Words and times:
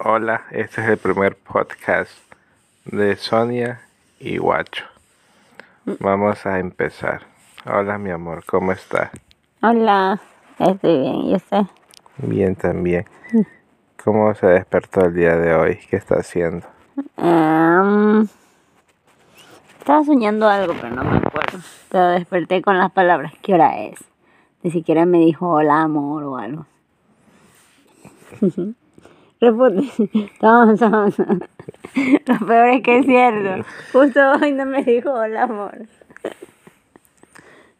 Hola, 0.00 0.42
este 0.50 0.80
es 0.80 0.88
el 0.88 0.98
primer 0.98 1.36
podcast 1.36 2.10
de 2.84 3.14
Sonia 3.14 3.80
y 4.18 4.38
Guacho. 4.38 4.84
Vamos 6.00 6.44
a 6.46 6.58
empezar. 6.58 7.22
Hola, 7.64 7.96
mi 7.96 8.10
amor, 8.10 8.44
¿cómo 8.44 8.72
estás? 8.72 9.12
Hola, 9.62 10.20
estoy 10.58 10.98
bien, 10.98 11.14
¿y 11.26 11.36
usted? 11.36 11.62
Bien 12.16 12.56
también. 12.56 13.04
¿Cómo 14.02 14.34
se 14.34 14.48
despertó 14.48 15.04
el 15.04 15.14
día 15.14 15.36
de 15.36 15.54
hoy? 15.54 15.78
¿Qué 15.88 15.94
está 15.94 16.16
haciendo? 16.16 16.66
Em, 17.16 18.26
estaba 19.78 20.02
soñando 20.02 20.48
algo, 20.48 20.74
pero 20.74 20.90
no 20.92 21.04
me 21.04 21.18
acuerdo. 21.18 21.60
Pero 21.88 22.08
desperté 22.08 22.62
con 22.62 22.78
las 22.78 22.90
palabras, 22.90 23.32
¿qué 23.42 23.54
hora 23.54 23.78
es? 23.84 24.02
Ni 24.64 24.72
siquiera 24.72 25.06
me 25.06 25.18
dijo 25.18 25.48
hola, 25.50 25.82
amor 25.82 26.24
o 26.24 26.36
algo. 26.36 26.66
Repute, 29.40 29.90
vamos, 30.40 30.80
vamos. 30.80 31.18
Lo 31.18 32.46
peor 32.46 32.68
es 32.68 32.82
que 32.82 32.98
es 32.98 33.06
cierto. 33.06 33.66
Justo 33.92 34.20
hoy 34.32 34.52
no 34.52 34.66
me 34.66 34.82
dijo 34.84 35.12
hola, 35.12 35.42
amor. 35.44 35.86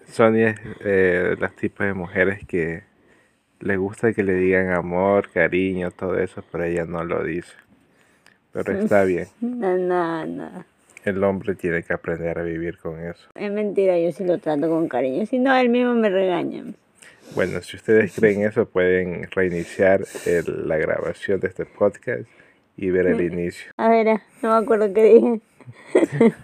Sonia 0.06 0.50
es 0.50 0.60
eh, 0.80 1.26
de 1.30 1.36
las 1.36 1.56
tipos 1.56 1.86
de 1.86 1.94
mujeres 1.94 2.46
que 2.46 2.84
le 3.60 3.76
gusta 3.76 4.12
que 4.12 4.22
le 4.22 4.34
digan 4.34 4.70
amor, 4.70 5.30
cariño, 5.30 5.90
todo 5.90 6.18
eso, 6.18 6.44
pero 6.52 6.64
ella 6.64 6.84
no 6.84 7.02
lo 7.02 7.24
dice. 7.24 7.52
Pero 8.52 8.72
está 8.78 9.04
bien. 9.04 9.26
No, 9.40 9.76
no, 9.76 10.26
no. 10.26 10.64
El 11.04 11.22
hombre 11.24 11.54
tiene 11.54 11.82
que 11.82 11.92
aprender 11.92 12.38
a 12.38 12.42
vivir 12.42 12.78
con 12.78 13.00
eso. 13.00 13.28
Es 13.34 13.50
mentira, 13.50 13.98
yo 13.98 14.12
sí 14.12 14.24
lo 14.24 14.38
trato 14.38 14.68
con 14.68 14.88
cariño. 14.88 15.26
Si 15.26 15.38
no, 15.38 15.54
él 15.54 15.68
mismo 15.68 15.94
me 15.94 16.08
regaña. 16.08 16.64
Bueno, 17.34 17.60
si 17.62 17.76
ustedes 17.76 18.14
creen 18.14 18.42
eso, 18.42 18.66
pueden 18.66 19.28
reiniciar 19.30 20.02
el- 20.26 20.68
la 20.68 20.76
grabación 20.76 21.40
de 21.40 21.48
este 21.48 21.66
podcast 21.66 22.22
y 22.76 22.90
ver 22.90 23.06
el 23.06 23.20
inicio. 23.20 23.72
A 23.76 23.88
ver, 23.88 24.06
eh, 24.08 24.20
no 24.42 24.50
me 24.50 24.56
acuerdo 24.64 24.92
qué 24.92 25.02
dije. 25.04 25.40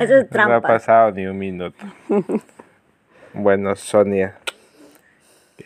es 0.00 0.08
No 0.10 0.16
ha 0.18 0.28
trampa. 0.28 0.60
pasado 0.68 1.10
ni 1.12 1.26
un 1.26 1.38
minuto. 1.38 1.84
Bueno, 3.34 3.76
Sonia, 3.76 4.38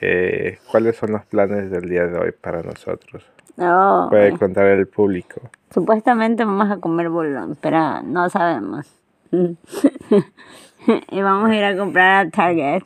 eh, 0.01 0.59
¿cuáles 0.71 0.97
son 0.97 1.13
los 1.13 1.25
planes 1.25 1.71
del 1.71 1.89
día 1.89 2.07
de 2.07 2.19
hoy 2.19 2.33
para 2.33 2.61
nosotros? 2.63 3.25
No, 3.57 4.09
Puede 4.11 4.29
eh, 4.29 4.39
contar 4.39 4.67
el 4.67 4.89
público. 4.89 5.41
supuestamente 5.73 6.45
vamos 6.45 6.71
a 6.71 6.79
comer 6.79 7.09
bolón, 7.09 7.57
pero 7.61 8.03
no 8.03 8.29
sabemos. 8.29 8.93
y 9.31 11.23
vamos 11.23 11.51
a 11.51 11.57
ir 11.57 11.65
a 11.65 11.77
comprar 11.77 12.27
a 12.27 12.31
Target 12.31 12.83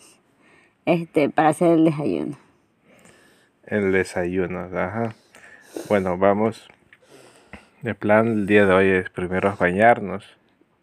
este, 0.86 1.28
para 1.28 1.48
hacer 1.48 1.72
el 1.72 1.84
desayuno. 1.84 2.36
El 3.66 3.92
desayuno, 3.92 4.60
ajá. 4.60 5.14
Bueno, 5.88 6.16
vamos. 6.16 6.68
El 7.82 7.94
plan 7.94 8.26
del 8.34 8.46
día 8.46 8.64
de 8.66 8.72
hoy 8.72 8.88
es 8.88 9.10
primero 9.10 9.54
bañarnos. 9.58 10.24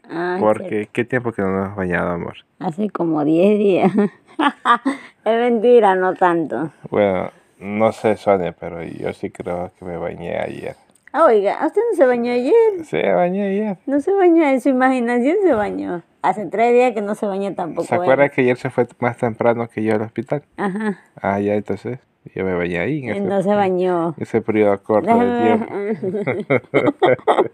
Ah, 0.10 0.38
Porque, 0.40 0.90
¿qué 0.92 1.06
tiempo 1.06 1.32
que 1.32 1.42
no 1.42 1.50
nos 1.52 1.66
hemos 1.66 1.78
bañado, 1.78 2.12
amor? 2.12 2.36
Hace 2.60 2.90
como 2.90 3.24
10 3.24 3.58
días. 3.58 3.92
es 5.26 5.40
mentira, 5.40 5.96
no 5.96 6.14
tanto. 6.14 6.72
Bueno, 6.90 7.32
no 7.60 7.92
sé, 7.94 8.18
Sonia, 8.18 8.52
pero 8.52 8.84
yo 8.84 9.14
sí 9.14 9.32
creo 9.32 9.72
que 9.80 9.86
me 9.86 9.98
bañé 9.98 10.38
ayer. 10.38 10.76
Ah, 11.16 11.26
Oiga, 11.26 11.60
¿usted 11.66 11.82
no 11.92 11.96
se 11.96 12.06
bañó 12.08 12.32
ayer? 12.32 12.54
Sí, 12.86 12.96
me 12.98 13.14
bañé 13.14 13.44
ayer. 13.48 13.78
No 13.86 14.02
se 14.02 14.12
bañó, 14.14 14.44
en 14.46 14.60
su 14.62 14.70
imaginación 14.70 15.36
se 15.44 15.54
bañó. 15.54 16.02
Hace 16.24 16.48
tres 16.48 16.74
días 16.74 16.94
que 16.94 17.02
no 17.02 17.14
se 17.14 17.28
bañó 17.28 17.54
tampoco. 17.54 17.86
¿Se 17.88 17.94
él. 17.96 18.02
acuerda 18.02 18.30
que 18.30 18.42
ayer 18.42 18.58
se 18.58 18.70
fue 18.72 18.88
más 19.00 19.18
temprano 19.18 19.68
que 19.70 19.84
yo 19.84 19.94
al 19.94 20.02
hospital? 20.02 20.42
Ajá. 20.58 21.00
Ah, 21.22 21.40
ya, 21.40 21.54
entonces 21.54 22.00
yo 22.34 22.44
me 22.44 22.56
bañé 22.56 22.80
ahí. 22.80 23.04
En 23.04 23.10
Él 23.10 23.18
ese, 23.18 23.26
no 23.28 23.42
se 23.44 23.54
bañó. 23.54 24.16
ese 24.18 24.42
periodo 24.42 24.82
corto 24.82 25.16
de 25.20 25.42
tiempo. 25.44 25.74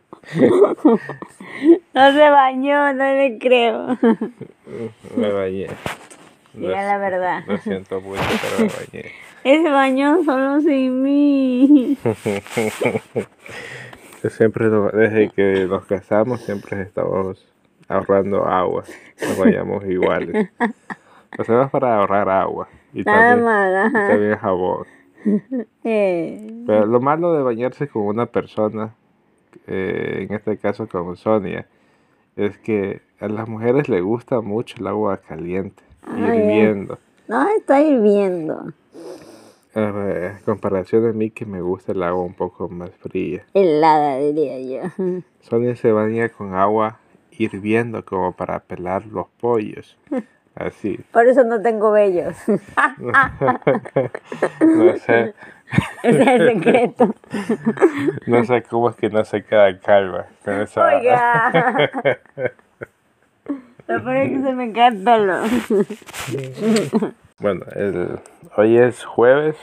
No 1.93 2.11
se 2.11 2.29
bañó, 2.29 2.93
no 2.93 3.03
le 3.03 3.37
creo. 3.39 3.97
Me 5.17 5.31
bañé. 5.31 5.67
Diga 6.53 6.83
la 6.83 6.97
verdad. 6.97 7.43
Lo 7.47 7.57
siento 7.57 8.01
mucho, 8.01 8.21
pero 8.57 8.69
me 8.69 8.85
bañé. 8.85 9.11
Él 9.43 9.63
se 9.63 9.69
bañó 9.69 10.23
solo 10.23 10.59
sin 10.61 11.01
mí. 11.01 11.97
Siempre, 14.29 14.69
desde 14.69 15.29
que 15.29 15.65
nos 15.65 15.85
casamos, 15.85 16.41
siempre 16.41 16.81
estamos 16.81 17.45
ahorrando 17.87 18.45
agua. 18.45 18.83
Nos 19.21 19.37
bañamos 19.37 19.85
iguales. 19.85 20.49
Lo 21.37 21.41
hacemos 21.41 21.71
para 21.71 21.97
ahorrar 21.97 22.29
agua. 22.29 22.67
Y 22.93 23.03
Nada 23.03 23.29
también, 23.29 23.45
más, 23.45 23.71
y 23.71 23.75
ajá. 23.77 24.07
también 24.09 24.37
jabón. 24.37 24.85
Eh, 25.83 26.63
Pero 26.65 26.85
lo 26.85 26.99
malo 26.99 27.33
de 27.33 27.43
bañarse 27.43 27.87
con 27.87 28.03
una 28.03 28.25
persona, 28.25 28.93
eh, 29.67 30.25
en 30.27 30.33
este 30.35 30.57
caso 30.57 30.87
con 30.87 31.15
Sonia, 31.15 31.67
es 32.35 32.57
que 32.57 33.01
a 33.19 33.27
las 33.27 33.47
mujeres 33.47 33.89
les 33.89 34.01
gusta 34.01 34.41
mucho 34.41 34.75
el 34.79 34.87
agua 34.87 35.17
caliente, 35.17 35.83
Hirviendo. 36.07 36.97
no, 37.27 37.47
está 37.57 37.81
hirviendo. 37.81 38.73
En 39.75 40.37
comparación 40.45 41.03
de 41.03 41.13
mí 41.13 41.29
que 41.29 41.45
me 41.45 41.61
gusta 41.61 41.91
el 41.91 42.01
agua 42.03 42.23
un 42.23 42.33
poco 42.33 42.67
más 42.69 42.89
fría. 43.01 43.45
Helada, 43.53 44.17
diría 44.17 44.59
yo. 44.59 44.89
Sonia 45.41 45.75
se 45.75 45.91
baña 45.91 46.29
con 46.29 46.55
agua 46.55 46.99
hirviendo 47.31 48.03
como 48.03 48.33
para 48.33 48.59
pelar 48.59 49.05
los 49.05 49.27
pollos. 49.39 49.97
Así. 50.55 50.99
Por 51.11 51.27
eso 51.27 51.43
no 51.43 51.61
tengo 51.61 51.91
vellos. 51.91 52.35
No 54.59 54.97
sé, 54.97 55.33
Ese 56.03 56.21
es 56.21 56.27
el 56.27 56.53
secreto. 56.53 57.13
no 58.25 58.43
sé 58.43 58.63
cómo 58.63 58.89
es 58.89 58.95
que 58.95 59.09
no 59.09 59.23
se 59.23 59.43
queda 59.43 59.79
calva 59.79 60.25
con 60.43 60.61
esa 60.61 60.85
Oiga. 60.85 61.71
Lo 63.89 64.11
es 64.11 64.43
se 64.43 64.53
me 64.53 64.65
el 64.87 65.03
pelo. 65.03 65.41
Bueno, 67.39 67.65
hoy 68.55 68.77
es 68.77 69.03
jueves 69.03 69.55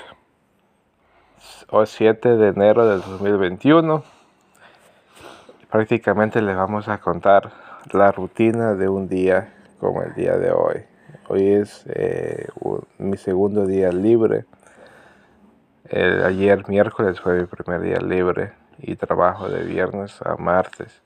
o 1.71 1.87
7 1.87 2.31
de 2.31 2.49
enero 2.49 2.89
del 2.89 3.03
2021. 3.03 4.03
Prácticamente 5.71 6.43
les 6.43 6.57
vamos 6.57 6.89
a 6.89 6.99
contar 6.99 7.53
la 7.93 8.11
rutina 8.11 8.75
de 8.75 8.89
un 8.89 9.09
día 9.09 9.55
como 9.79 10.03
el 10.03 10.13
día 10.15 10.37
de 10.37 10.51
hoy. 10.51 10.83
Hoy 11.29 11.47
es 11.47 11.85
eh, 11.87 12.49
mi 12.99 13.17
segundo 13.19 13.65
día 13.65 13.93
libre. 13.93 14.45
Ayer 15.89 16.69
miércoles 16.69 17.21
fue 17.21 17.43
mi 17.43 17.47
primer 17.47 17.81
día 17.81 18.01
libre 18.01 18.55
y 18.79 18.97
trabajo 18.97 19.49
de 19.49 19.63
viernes 19.63 20.21
a 20.23 20.35
martes. 20.35 21.06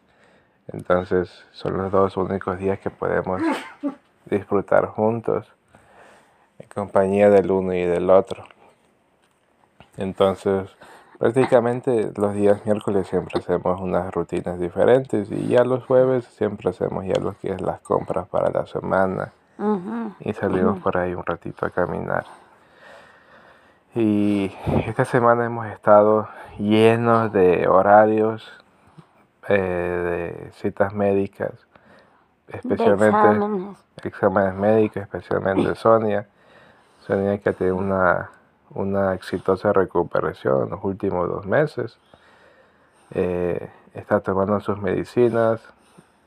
Entonces 0.73 1.45
son 1.53 1.77
los 1.77 1.91
dos 1.91 2.17
únicos 2.17 2.59
días 2.59 2.79
que 2.79 2.91
podemos 2.91 3.41
disfrutar 4.27 4.87
juntos 4.87 5.47
en 6.59 6.69
compañía 6.69 7.31
del 7.31 7.51
uno 7.51 7.75
y 7.75 7.85
del 7.85 8.11
otro. 8.11 8.45
Entonces, 9.97 10.71
prácticamente 11.19 12.13
los 12.17 12.35
días 12.35 12.65
miércoles 12.65 13.07
siempre 13.07 13.41
hacemos 13.41 13.81
unas 13.81 14.13
rutinas 14.13 14.59
diferentes 14.59 15.31
y 15.31 15.49
ya 15.49 15.65
los 15.65 15.85
jueves 15.85 16.25
siempre 16.25 16.71
hacemos 16.71 17.05
ya 17.05 17.21
lo 17.21 17.37
que 17.39 17.53
es 17.53 17.61
las 17.61 17.81
compras 17.81 18.29
para 18.29 18.51
la 18.51 18.67
semana 18.67 19.33
y 20.21 20.33
salimos 20.33 20.79
por 20.81 20.97
ahí 20.97 21.13
un 21.15 21.25
ratito 21.25 21.67
a 21.67 21.71
caminar. 21.71 22.25
Y 23.95 24.53
esta 24.87 25.05
semana 25.05 25.45
hemos 25.45 25.67
estado 25.67 26.29
llenos 26.59 27.33
de 27.33 27.69
horarios, 27.69 28.51
eh, 29.49 30.43
de 30.45 30.53
citas 30.53 30.93
médicas, 30.93 31.53
especialmente 32.49 33.19
exámenes. 33.19 33.79
exámenes 34.03 34.55
médicos, 34.55 35.03
especialmente 35.03 35.75
Sonia. 35.75 36.27
Sonia 37.01 37.39
que 37.39 37.53
tiene 37.53 37.73
una, 37.73 38.31
una 38.71 39.15
exitosa 39.15 39.73
recuperación 39.73 40.65
en 40.65 40.71
los 40.71 40.85
últimos 40.85 41.29
dos 41.29 41.47
meses. 41.47 41.99
Eh, 43.13 43.69
está 43.95 44.21
tomando 44.21 44.61
sus 44.61 44.79
medicinas 44.79 45.61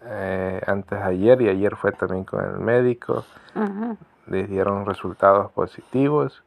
eh, 0.06 0.62
antes 0.66 1.00
de 1.00 1.06
ayer 1.06 1.42
y 1.42 1.50
ayer 1.50 1.76
fue 1.76 1.92
también 1.92 2.24
con 2.26 2.44
el 2.44 2.60
médico. 2.60 3.24
Ujú. 3.56 3.98
Le 4.28 4.48
dieron 4.48 4.86
resultados 4.86 5.52
positivos. 5.52 6.44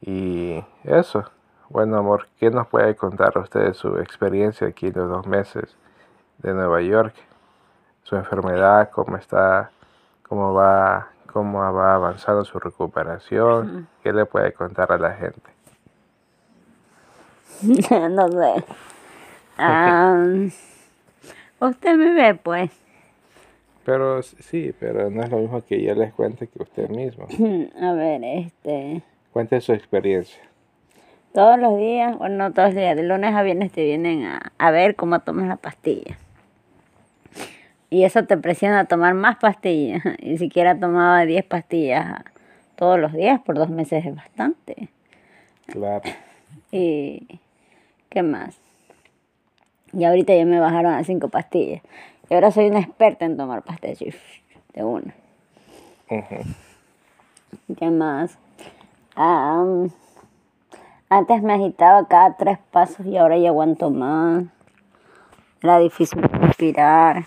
Y 0.00 0.62
eso. 0.84 1.24
Bueno, 1.68 1.98
amor, 1.98 2.28
¿qué 2.38 2.48
nos 2.50 2.68
puede 2.68 2.94
contar 2.94 3.36
usted 3.38 3.60
de 3.66 3.74
su 3.74 3.98
experiencia 3.98 4.68
aquí 4.68 4.86
en 4.86 4.92
los 4.94 5.08
dos 5.08 5.26
meses 5.26 5.76
de 6.38 6.54
Nueva 6.54 6.80
York? 6.80 7.14
Su 8.04 8.14
enfermedad, 8.14 8.90
cómo 8.90 9.16
está, 9.16 9.70
cómo 10.22 10.54
va, 10.54 11.08
cómo 11.32 11.58
va 11.72 11.96
avanzando 11.96 12.44
su 12.44 12.60
recuperación, 12.60 13.88
qué 14.02 14.12
le 14.12 14.26
puede 14.26 14.52
contar 14.52 14.92
a 14.92 14.98
la 14.98 15.14
gente. 15.14 15.50
no 18.10 18.28
sé. 18.28 18.64
Am, 19.56 20.52
usted 21.58 21.96
me 21.96 22.12
ve, 22.12 22.34
pues. 22.34 22.70
Pero 23.84 24.22
sí, 24.22 24.72
pero 24.78 25.10
no 25.10 25.22
es 25.22 25.30
lo 25.30 25.38
mismo 25.38 25.64
que 25.64 25.82
yo 25.82 25.94
les 25.94 26.12
cuente 26.12 26.46
que 26.46 26.62
usted 26.62 26.88
mismo. 26.90 27.26
A 27.80 27.92
ver, 27.92 28.22
este. 28.22 29.02
Cuente 29.32 29.60
su 29.60 29.72
experiencia. 29.72 30.42
Todos 31.36 31.58
los 31.58 31.76
días, 31.76 32.16
bueno, 32.16 32.36
no 32.36 32.54
todos 32.54 32.68
los 32.68 32.76
días, 32.76 32.96
de 32.96 33.02
lunes 33.02 33.34
a 33.34 33.42
viernes 33.42 33.70
te 33.70 33.84
vienen 33.84 34.24
a, 34.24 34.52
a 34.56 34.70
ver 34.70 34.96
cómo 34.96 35.20
tomas 35.20 35.46
la 35.46 35.56
pastilla. 35.56 36.16
Y 37.90 38.04
eso 38.04 38.24
te 38.24 38.38
presiona 38.38 38.80
a 38.80 38.84
tomar 38.86 39.12
más 39.12 39.36
pastillas. 39.36 40.02
Y 40.18 40.38
siquiera 40.38 40.80
tomaba 40.80 41.26
10 41.26 41.44
pastillas 41.44 42.24
todos 42.74 42.98
los 42.98 43.12
días 43.12 43.38
por 43.42 43.56
dos 43.56 43.68
meses 43.68 44.06
es 44.06 44.16
bastante. 44.16 44.88
Claro. 45.66 46.08
Y 46.72 47.38
¿qué 48.08 48.22
más? 48.22 48.56
Y 49.92 50.04
ahorita 50.04 50.34
ya 50.34 50.46
me 50.46 50.58
bajaron 50.58 50.94
a 50.94 51.04
5 51.04 51.28
pastillas. 51.28 51.82
Y 52.30 52.34
ahora 52.34 52.50
soy 52.50 52.68
una 52.68 52.80
experta 52.80 53.26
en 53.26 53.36
tomar 53.36 53.60
pastillas 53.60 54.16
de 54.72 54.84
una. 54.84 55.14
¿Qué 56.08 57.90
más? 57.90 58.38
Ah, 59.14 59.62
um, 59.62 59.90
antes 61.08 61.42
me 61.42 61.54
agitaba 61.54 62.06
cada 62.08 62.36
tres 62.36 62.58
pasos 62.70 63.06
y 63.06 63.16
ahora 63.16 63.38
ya 63.38 63.48
aguanto 63.48 63.90
más. 63.90 64.44
Era 65.62 65.78
difícil 65.78 66.22
respirar. 66.22 67.24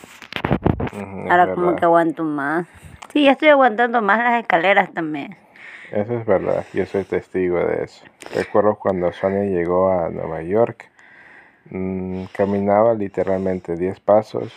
Ahora 1.30 1.54
como 1.54 1.76
que 1.76 1.86
aguanto 1.86 2.24
más. 2.24 2.68
Sí, 3.12 3.26
ya 3.26 3.32
estoy 3.32 3.50
aguantando 3.50 4.02
más 4.02 4.20
las 4.20 4.42
escaleras 4.42 4.94
también. 4.94 5.36
Eso 5.92 6.20
es 6.20 6.26
verdad, 6.26 6.64
yo 6.74 6.86
soy 6.86 7.04
testigo 7.04 7.58
de 7.58 7.86
eso. 7.86 8.06
Recuerdo 8.36 8.76
cuando 8.76 9.12
Sonia 9.12 9.44
llegó 9.44 9.90
a 9.90 10.10
Nueva 10.10 10.44
York, 10.44 10.88
mm, 11.72 12.26
caminaba 12.32 12.94
literalmente 12.94 13.76
10 13.76 14.00
pasos 14.00 14.54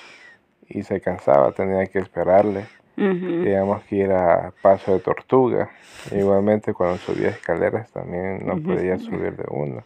y 0.69 0.83
se 0.83 1.01
cansaba, 1.01 1.53
tenía 1.53 1.87
que 1.87 2.01
esperarle. 2.01 2.67
Teníamos 2.97 3.83
que 3.85 3.97
ir 3.97 4.13
a 4.13 4.53
paso 4.63 4.93
de 4.93 5.01
tortuga. 5.01 5.71
Igualmente 6.11 6.75
cuando 6.75 6.99
subía 6.99 7.29
escaleras 7.29 7.91
también 7.91 8.47
no 8.47 8.59
podía 8.61 8.99
subir 8.99 9.37
de 9.37 9.45
uno. 9.49 9.83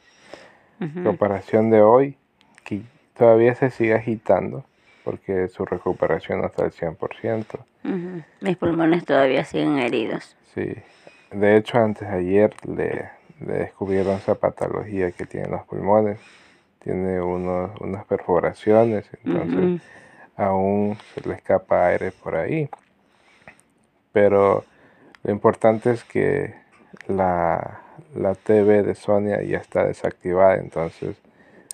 ujú. 0.80 1.02
Comparación 1.04 1.70
de 1.70 1.82
hoy, 1.82 2.16
que 2.64 2.82
todavía 3.16 3.54
se 3.54 3.70
sigue 3.70 3.94
agitando 3.94 4.64
porque 5.04 5.48
su 5.48 5.64
recuperación 5.64 6.40
no 6.40 6.46
está 6.48 6.64
al 6.64 6.72
100%. 6.72 7.58
Ujú. 7.84 8.22
Mis 8.40 8.56
pulmones 8.56 9.04
todavía 9.04 9.44
siguen 9.44 9.78
heridos. 9.78 10.36
Sí, 10.54 10.74
de 11.30 11.56
hecho 11.56 11.78
antes 11.78 12.08
de 12.08 12.14
ayer 12.16 12.54
le, 12.66 13.10
le 13.40 13.52
descubrieron 13.58 14.16
esa 14.16 14.34
patología 14.34 15.12
que 15.12 15.24
tiene 15.26 15.46
en 15.46 15.52
los 15.52 15.64
pulmones. 15.64 16.18
Tiene 16.82 17.20
unos, 17.20 17.70
unas 17.80 18.04
perforaciones, 18.04 19.08
entonces 19.24 19.80
aún 20.36 20.96
se 21.14 21.28
le 21.28 21.34
escapa 21.34 21.86
aire 21.86 22.12
por 22.12 22.36
ahí. 22.36 22.68
Pero 24.16 24.64
lo 25.24 25.30
importante 25.30 25.90
es 25.90 26.02
que 26.02 26.54
la, 27.06 27.80
la 28.14 28.34
TV 28.34 28.82
de 28.82 28.94
Sonia 28.94 29.42
ya 29.42 29.58
está 29.58 29.84
desactivada, 29.84 30.54
entonces, 30.54 31.16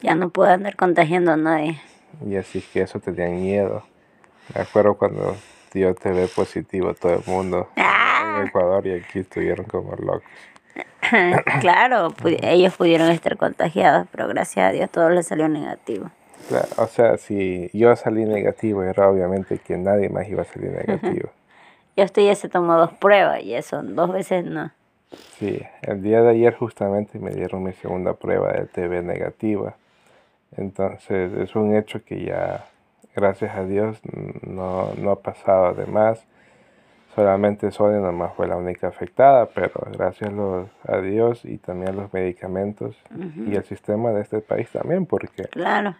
Ya 0.00 0.16
no 0.16 0.28
puedo 0.28 0.50
andar 0.50 0.74
contagiando 0.74 1.30
a 1.30 1.36
nadie. 1.36 1.80
y 2.26 2.34
así 2.34 2.60
que 2.60 2.80
eso 2.80 2.98
tenía 2.98 3.28
miedo. 3.28 3.84
Me 4.56 4.62
acuerdo 4.62 4.94
cuando 4.98 5.36
dio 5.72 5.94
TV 5.94 6.26
positivo 6.34 6.94
todo 6.94 7.12
el 7.14 7.22
mundo 7.28 7.68
en 7.76 8.48
Ecuador 8.48 8.84
y 8.88 8.94
aquí 8.94 9.20
estuvieron 9.20 9.64
como 9.66 9.92
locos. 9.94 10.24
claro, 11.60 12.10
pu- 12.10 12.40
ellos 12.42 12.74
pudieron 12.76 13.08
estar 13.12 13.36
contagiados, 13.36 14.08
pero 14.10 14.26
gracias 14.26 14.68
a 14.68 14.72
Dios 14.72 14.90
todo 14.90 15.10
les 15.10 15.28
salió 15.28 15.46
negativo. 15.48 16.10
O 16.76 16.86
sea, 16.88 17.18
si 17.18 17.70
yo 17.72 17.94
salí 17.94 18.24
negativo, 18.24 18.82
era 18.82 19.08
obviamente 19.08 19.58
que 19.58 19.76
nadie 19.76 20.08
más 20.08 20.28
iba 20.28 20.42
a 20.42 20.44
salir 20.44 20.72
negativo. 20.72 21.30
Yo 21.96 22.04
estoy 22.04 22.26
ya 22.26 22.34
se 22.34 22.48
tomó 22.48 22.76
dos 22.76 22.92
pruebas 22.94 23.42
y 23.42 23.54
eso, 23.54 23.82
dos 23.82 24.12
veces 24.12 24.44
no. 24.44 24.70
Sí, 25.38 25.60
el 25.82 26.02
día 26.02 26.22
de 26.22 26.30
ayer 26.30 26.54
justamente 26.56 27.18
me 27.18 27.30
dieron 27.32 27.62
mi 27.64 27.72
segunda 27.72 28.14
prueba 28.14 28.52
de 28.52 28.66
TV 28.66 29.02
negativa. 29.02 29.74
Entonces 30.56 31.32
es 31.34 31.54
un 31.54 31.74
hecho 31.76 32.02
que 32.04 32.24
ya, 32.24 32.64
gracias 33.14 33.54
a 33.56 33.64
Dios, 33.64 34.00
no, 34.46 34.92
no 34.96 35.10
ha 35.10 35.20
pasado 35.20 35.74
de 35.74 35.86
más. 35.86 36.24
Solamente 37.14 37.70
Sonia 37.72 37.98
nomás 38.00 38.32
fue 38.34 38.46
la 38.46 38.56
única 38.56 38.88
afectada, 38.88 39.46
pero 39.46 39.72
gracias 39.92 40.30
a, 40.30 40.32
los- 40.32 40.68
a 40.88 40.96
Dios 40.98 41.44
y 41.44 41.58
también 41.58 41.90
a 41.90 41.92
los 42.02 42.12
medicamentos 42.14 42.96
y 43.36 43.54
el 43.54 43.64
sistema 43.64 44.12
de 44.12 44.22
este 44.22 44.40
país 44.40 44.70
también, 44.70 45.04
porque 45.04 45.42
Claro. 45.48 45.94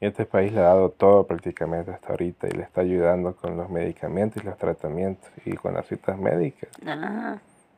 Este 0.00 0.24
país 0.24 0.52
le 0.52 0.60
ha 0.60 0.64
dado 0.64 0.90
todo 0.90 1.26
prácticamente 1.26 1.90
hasta 1.90 2.08
ahorita 2.08 2.48
y 2.48 2.52
le 2.52 2.62
está 2.62 2.80
ayudando 2.80 3.36
con 3.36 3.56
los 3.56 3.68
medicamentos 3.68 4.42
y 4.42 4.46
los 4.46 4.56
tratamientos 4.56 5.30
y 5.44 5.52
con 5.54 5.74
las 5.74 5.86
citas 5.86 6.18
médicas. 6.18 6.70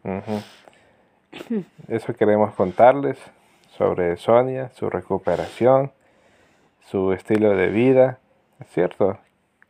Ujú. 0.05 0.43
Eso 1.89 2.15
queremos 2.15 2.55
contarles 2.55 3.19
sobre 3.77 4.17
Sonia, 4.17 4.71
su 4.75 4.89
recuperación, 4.89 5.91
su 6.91 7.13
estilo 7.13 7.57
de 7.57 7.69
vida. 7.69 8.19
¿Es 8.61 8.69
cierto? 8.69 9.19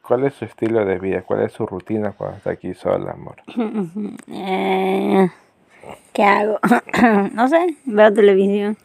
¿Cuál 0.03 0.25
es 0.25 0.35
su 0.35 0.45
estilo 0.45 0.85
de 0.85 0.99
vida? 0.99 1.23
¿Cuál 1.23 1.43
es 1.45 1.53
su 1.53 1.65
rutina 1.65 2.13
cuando 2.13 2.37
está 2.37 2.51
aquí 2.51 2.75
sola, 2.75 3.13
amor? 3.13 3.37
Eh, 4.29 5.29
¿Qué 6.13 6.25
hago? 6.25 6.59
no 7.33 7.49
sé, 7.49 7.77
veo 7.87 8.13
televisión. 8.13 8.77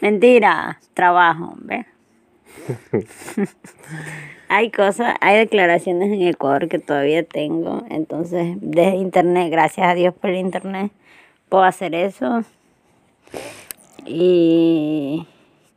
Mentira, 0.00 0.80
trabajo, 0.94 1.54
¿ves? 1.58 1.86
hay 4.48 4.70
cosas, 4.70 5.14
hay 5.20 5.38
declaraciones 5.38 6.12
en 6.12 6.22
Ecuador 6.22 6.68
que 6.68 6.78
todavía 6.78 7.22
tengo, 7.24 7.84
entonces 7.90 8.56
desde 8.60 8.96
internet, 8.96 9.50
gracias 9.50 9.86
a 9.88 9.94
Dios 9.94 10.14
por 10.14 10.30
el 10.30 10.36
internet, 10.36 10.92
puedo 11.48 11.64
hacer 11.64 11.94
eso. 11.94 12.42
Y 14.06 15.26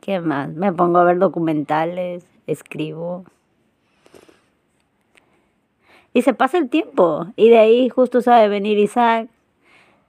¿qué 0.00 0.20
más? 0.20 0.48
Me 0.50 0.72
pongo 0.72 0.98
a 0.98 1.04
ver 1.04 1.18
documentales, 1.18 2.24
escribo. 2.46 3.24
Y 6.12 6.22
se 6.22 6.32
pasa 6.32 6.58
el 6.58 6.68
tiempo. 6.70 7.26
Y 7.36 7.48
de 7.50 7.58
ahí 7.58 7.88
justo 7.88 8.20
sabe 8.22 8.48
venir 8.48 8.78
Isaac. 8.78 9.28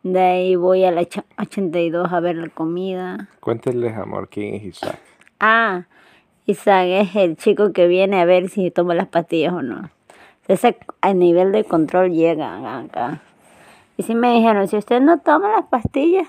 De 0.04 0.20
ahí 0.20 0.56
voy 0.56 0.86
a 0.86 0.92
la 0.92 1.02
ch- 1.02 1.24
82 1.40 2.14
a 2.14 2.20
ver 2.20 2.36
la 2.36 2.50
comida. 2.50 3.28
Cuéntenles, 3.40 3.98
amor, 3.98 4.30
quién 4.30 4.54
es 4.54 4.64
Isaac. 4.64 5.00
Ah, 5.40 5.86
Isaac 6.46 6.88
es 6.88 7.16
el 7.16 7.38
chico 7.38 7.74
que 7.74 7.88
viene 7.88 8.22
a 8.22 8.26
ver 8.26 8.50
si 8.50 8.70
toma 8.70 8.94
las 8.94 9.08
pastillas 9.08 9.54
o 9.54 9.62
no. 9.62 9.90
Ese 10.48 10.78
a 11.02 11.14
nivel 11.14 11.52
de 11.52 11.64
control 11.64 12.12
llega 12.12 12.80
acá. 12.80 13.22
Y 13.98 14.04
sí 14.04 14.14
me 14.14 14.34
dijeron, 14.34 14.68
si 14.68 14.78
usted 14.78 15.02
no 15.02 15.20
toma 15.20 15.50
las 15.50 15.66
pastillas, 15.66 16.28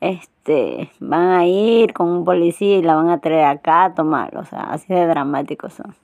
este, 0.00 0.90
van 0.98 1.28
a 1.28 1.46
ir 1.46 1.92
con 1.92 2.08
un 2.08 2.24
policía 2.24 2.78
y 2.78 2.82
la 2.82 2.94
van 2.94 3.10
a 3.10 3.20
traer 3.20 3.44
acá 3.44 3.84
a 3.84 3.94
tomar. 3.94 4.36
O 4.36 4.44
sea, 4.44 4.60
así 4.60 4.94
de 4.94 5.06
dramáticos 5.06 5.74
son. 5.74 5.94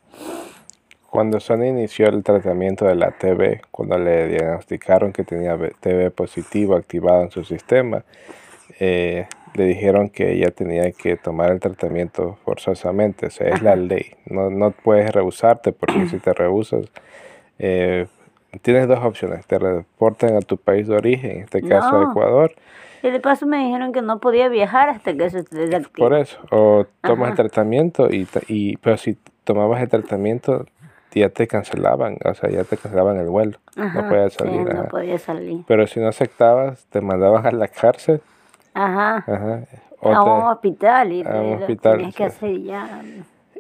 Cuando 1.09 1.41
Sonia 1.41 1.69
inició 1.69 2.09
el 2.09 2.23
tratamiento 2.23 2.85
de 2.85 2.95
la 2.95 3.13
TB, 3.13 3.71
cuando 3.71 3.97
le 3.97 4.29
diagnosticaron 4.29 5.13
que 5.15 5.25
tenía 5.25 5.57
TB 5.57 6.11
positivo 6.11 6.77
activado 6.77 7.23
en 7.23 7.31
su 7.31 7.43
sistema, 7.43 8.05
eh, 8.79 9.27
le 9.57 9.65
dijeron 9.65 10.09
que 10.11 10.33
ella 10.33 10.51
tenía 10.51 10.91
que 10.93 11.17
tomar 11.17 11.51
el 11.51 11.61
tratamiento 11.61 12.37
forzosamente, 12.45 13.27
o 13.27 13.31
sea, 13.31 13.49
es 13.49 13.63
la 13.63 13.75
ley. 13.77 14.13
No, 14.27 14.51
no 14.51 14.71
puedes 14.71 15.11
rehusarte 15.13 15.73
porque 15.73 16.07
si 16.09 16.19
te 16.19 16.33
rehusas, 16.35 16.87
eh, 17.59 18.07
tienes 18.63 18.89
dos 18.89 18.99
opciones, 19.05 19.47
te 19.47 19.59
reportan 19.59 20.37
a 20.37 20.41
tu 20.41 20.57
país 20.57 20.87
de 20.89 20.97
origen, 20.97 21.31
en 21.31 21.41
este 21.43 21.63
caso 21.63 21.93
No. 21.93 22.11
Ecuador, 22.11 22.53
Y 23.03 23.11
de 23.11 23.21
paso 23.21 23.47
me 23.47 23.59
dijeron 23.65 23.93
que 23.93 24.03
no 24.03 24.19
podía 24.21 24.49
viajar 24.49 24.89
hasta 24.89 25.15
que 25.15 25.25
eso 25.27 25.39
esté 25.39 25.57
desactivado. 25.67 26.11
por 26.11 26.19
eso, 26.19 26.39
o 26.51 26.87
tomas 27.03 27.31
el 27.31 27.37
tratamiento, 27.37 28.09
y, 28.11 28.27
y 28.49 28.77
pero 28.79 28.97
si 28.97 29.17
tomabas 29.45 29.81
el 29.83 29.89
tratamiento, 29.89 30.67
ya 31.15 31.31
te 31.31 31.47
cancelaban, 31.47 32.19
o 32.25 32.35
sea, 32.35 32.51
ya 32.51 32.65
te 32.65 32.77
cancelaban 32.77 33.17
el 33.17 33.29
vuelo, 33.29 33.59
Ajá, 33.77 34.03
no 34.03 34.09
podías 34.09 34.33
sí, 34.35 34.39
salir. 34.41 34.61
no 34.67 34.81
ajá. 34.81 34.89
podía 34.89 35.19
salir. 35.19 35.65
Pero 35.67 35.87
si 35.87 35.99
no 36.01 36.09
aceptabas, 36.09 36.85
te 36.91 37.01
mandaban 37.01 37.47
a 37.47 37.51
la 37.53 37.69
cárcel. 37.69 38.21
Ajá. 38.77 39.25
A 40.03 40.23
un 40.23 40.43
hospital 40.45 41.13
y 41.13 41.23
a 41.23 41.43
lo 41.43 42.13
que 42.15 42.25
hacer 42.25 42.63
ya. 42.63 43.03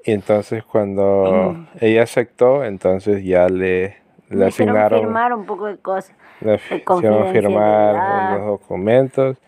y 0.04 0.12
entonces 0.12 0.62
cuando 0.62 1.56
ella 1.80 2.02
aceptó, 2.02 2.62
entonces 2.62 3.24
ya 3.24 3.48
le, 3.48 3.96
le 4.28 4.36
Me 4.36 4.46
asignaron, 4.46 5.00
firmar 5.00 5.32
un 5.32 5.46
poco 5.46 5.66
de 5.66 5.78
cosas. 5.78 6.14
le 6.40 6.56
hicieron 6.56 7.32
firmar 7.32 8.36
unos 8.36 8.46
documentos 8.46 9.38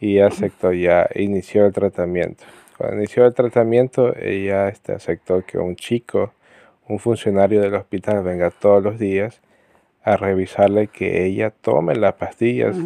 y 0.00 0.18
aceptó, 0.18 0.72
ya 0.72 1.06
inició 1.14 1.66
el 1.66 1.72
tratamiento. 1.72 2.44
Cuando 2.78 2.96
inició 2.96 3.26
el 3.26 3.34
tratamiento, 3.34 4.16
ella 4.16 4.68
este, 4.68 4.94
aceptó 4.94 5.44
que 5.44 5.58
un 5.58 5.76
chico, 5.76 6.32
un 6.88 6.98
funcionario 6.98 7.60
del 7.60 7.74
hospital, 7.74 8.22
venga 8.22 8.50
todos 8.50 8.82
los 8.82 8.98
días 8.98 9.42
a 10.02 10.16
revisarle 10.16 10.86
que 10.86 11.26
ella 11.26 11.50
tome 11.50 11.94
las 11.94 12.14
pastillas. 12.14 12.76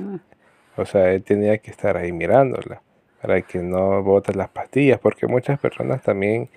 O 0.76 0.85
sea, 0.85 1.12
él 1.12 1.23
tenía 1.23 1.59
que 1.59 1.71
estar 1.71 1.97
ahí 1.97 2.12
mirándola 2.12 2.83
para 3.21 3.40
que 3.43 3.59
no 3.61 4.02
bote 4.02 4.35
las 4.35 4.49
pastillas, 4.50 4.99
porque 4.99 5.26
muchas 5.26 5.59
personas 5.59 6.02
también 6.02 6.50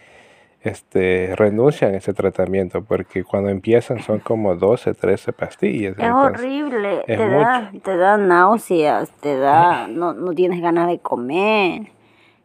este, 0.62 1.34
renuncian 1.36 1.94
a 1.94 1.98
ese 1.98 2.14
tratamiento, 2.14 2.84
porque 2.84 3.24
cuando 3.24 3.50
empiezan 3.50 4.02
son 4.02 4.20
como 4.20 4.56
12, 4.56 4.94
13 4.94 5.34
pastillas. 5.34 5.98
Es 5.98 6.04
entonces- 6.04 6.42
horrible, 6.42 7.00
es 7.08 7.18
te 7.18 7.30
da, 7.30 7.72
te 7.84 7.96
da 7.98 8.18
náuseas, 8.18 9.10
te 9.22 9.38
da, 9.38 9.88
no, 9.88 10.14
no 10.14 10.34
tienes 10.34 10.62
ganas 10.62 10.88
de 10.88 11.00
comer. 11.00 11.88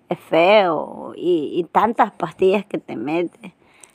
es 0.08 0.18
feo 0.18 1.14
y, 1.16 1.52
y 1.54 1.64
tantas 1.64 2.12
pastillas 2.12 2.66
que 2.66 2.78
te 2.78 2.96
metes. 2.96 3.52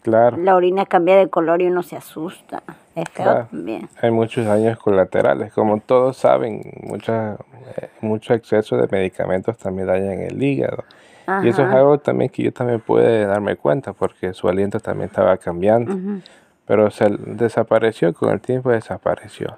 Claro. 0.08 0.38
La 0.38 0.56
orina 0.56 0.86
cambia 0.86 1.18
de 1.18 1.28
color 1.30 1.62
y 1.62 1.68
uno 1.68 1.84
se 1.84 1.98
asusta. 1.98 2.64
Es 2.96 3.10
feo 3.10 3.26
Claro. 3.26 3.48
también. 3.52 3.90
Hay 4.02 4.10
muchos 4.10 4.46
daños 4.46 4.80
colaterales. 4.80 5.52
Como 5.52 5.82
todos 5.82 6.16
saben, 6.16 6.62
mucha, 6.84 7.34
eh, 7.76 7.90
mucho 8.00 8.34
exceso 8.34 8.78
de 8.78 8.88
medicamentos 8.90 9.58
también 9.58 9.88
dañan 9.88 10.22
el 10.22 10.42
hígado. 10.42 10.86
Y 11.44 11.50
eso 11.50 11.62
es 11.62 11.74
algo 11.74 11.98
también 11.98 12.30
que 12.30 12.42
yo 12.44 12.54
también 12.54 12.80
pude 12.80 13.26
darme 13.26 13.58
cuenta 13.58 13.92
porque 13.92 14.32
su 14.34 14.48
aliento 14.48 14.80
también 14.80 15.10
estaba 15.10 15.36
cambiando. 15.36 15.94
Pero 16.66 16.90
se 16.90 17.10
desapareció, 17.10 18.14
con 18.14 18.30
el 18.30 18.40
tiempo 18.40 18.70
desapareció. 18.72 19.58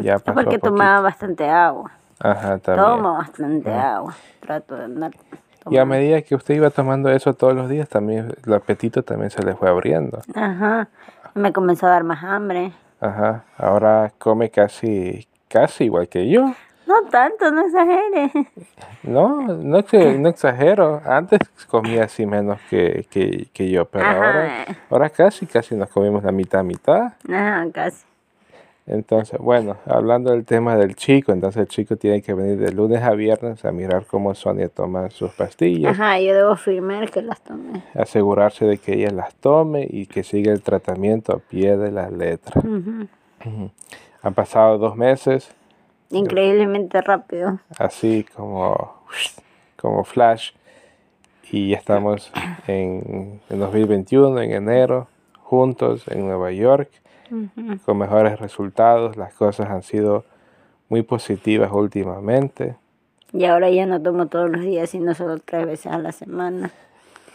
Ya 0.00 0.14
Es 0.14 0.22
pasó 0.22 0.34
porque 0.36 0.58
poquito. 0.58 0.68
tomaba 0.70 1.02
bastante 1.02 1.46
agua. 1.50 1.90
Ajá, 2.18 2.56
también. 2.58 2.86
Tomo 2.86 3.12
bastante 3.12 3.70
agua. 3.70 4.14
Trato 4.40 4.74
de 4.74 4.84
andar 4.84 5.10
Y 5.70 5.78
a 5.78 5.84
medida 5.84 6.22
que 6.22 6.34
usted 6.34 6.54
iba 6.54 6.70
tomando 6.70 7.10
eso 7.10 7.34
todos 7.34 7.54
los 7.54 7.68
días, 7.68 7.88
también 7.88 8.34
el 8.44 8.54
apetito 8.54 9.02
también 9.02 9.30
se 9.30 9.42
le 9.42 9.54
fue 9.54 9.68
abriendo. 9.68 10.20
Ajá. 10.34 10.88
Me 11.34 11.52
comenzó 11.52 11.86
a 11.86 11.90
dar 11.90 12.04
más 12.04 12.22
hambre. 12.22 12.72
Ajá. 13.00 13.44
Ahora 13.56 14.12
come 14.18 14.50
casi, 14.50 15.26
casi 15.48 15.84
igual 15.84 16.08
que 16.08 16.28
yo. 16.28 16.52
No 16.86 17.02
tanto, 17.10 17.50
no 17.50 17.64
exageres. 17.66 18.32
No, 19.02 19.40
no, 19.42 19.78
no 19.78 20.28
exagero. 20.28 21.00
Antes 21.04 21.40
comía 21.68 22.04
así 22.04 22.26
menos 22.26 22.60
que, 22.68 23.06
que, 23.10 23.48
que 23.52 23.70
yo, 23.70 23.84
pero 23.86 24.04
Ajá. 24.04 24.16
ahora, 24.16 24.64
ahora 24.90 25.10
casi, 25.10 25.46
casi 25.46 25.74
nos 25.74 25.88
comimos 25.88 26.22
la 26.22 26.32
mitad, 26.32 26.62
mitad. 26.62 27.12
Ajá, 27.28 27.66
casi. 27.72 28.04
Entonces, 28.86 29.38
bueno, 29.38 29.76
hablando 29.86 30.32
del 30.32 30.44
tema 30.44 30.76
del 30.76 30.96
chico, 30.96 31.32
entonces 31.32 31.60
el 31.62 31.68
chico 31.68 31.96
tiene 31.96 32.20
que 32.20 32.34
venir 32.34 32.58
de 32.58 32.72
lunes 32.72 33.00
a 33.02 33.12
viernes 33.12 33.64
a 33.64 33.70
mirar 33.70 34.06
cómo 34.06 34.34
Sonia 34.34 34.68
toma 34.68 35.08
sus 35.10 35.30
pastillas, 35.32 35.92
Ajá, 35.92 36.18
yo 36.18 36.34
debo 36.34 36.56
firmar 36.56 37.08
que 37.10 37.22
las 37.22 37.40
tomé. 37.42 37.84
asegurarse 37.94 38.64
de 38.66 38.78
que 38.78 38.94
ella 38.94 39.10
las 39.12 39.34
tome 39.36 39.86
y 39.88 40.06
que 40.06 40.24
siga 40.24 40.52
el 40.52 40.62
tratamiento 40.62 41.32
a 41.32 41.38
pie 41.38 41.76
de 41.76 41.92
la 41.92 42.10
letra. 42.10 42.60
Ujú. 42.60 43.06
Ujú. 43.44 43.70
Han 44.22 44.34
pasado 44.34 44.78
dos 44.78 44.96
meses, 44.96 45.50
Increíblemente 46.10 47.00
rápido. 47.00 47.60
así 47.78 48.26
como, 48.34 48.94
como 49.76 50.02
flash, 50.04 50.50
y 51.50 51.70
ya 51.70 51.76
estamos 51.78 52.32
en, 52.66 53.40
en 53.48 53.58
2021, 53.60 54.40
en 54.40 54.52
enero, 54.52 55.06
juntos 55.42 56.04
en 56.08 56.26
Nueva 56.26 56.50
York, 56.50 56.90
Con 57.84 57.98
mejores 57.98 58.38
resultados. 58.40 59.16
Las 59.16 59.34
cosas 59.34 59.68
han 59.70 59.82
sido 59.82 60.24
muy 60.88 61.02
positivas 61.02 61.70
últimamente. 61.72 62.76
Y 63.32 63.44
ahora 63.46 63.70
ya 63.70 63.86
no 63.86 64.00
tomo 64.02 64.26
todos 64.26 64.50
los 64.50 64.60
días, 64.60 64.90
sino 64.90 65.14
solo 65.14 65.38
tres 65.38 65.66
veces 65.66 65.90
a 65.92 65.98
la 65.98 66.12
semana. 66.12 66.70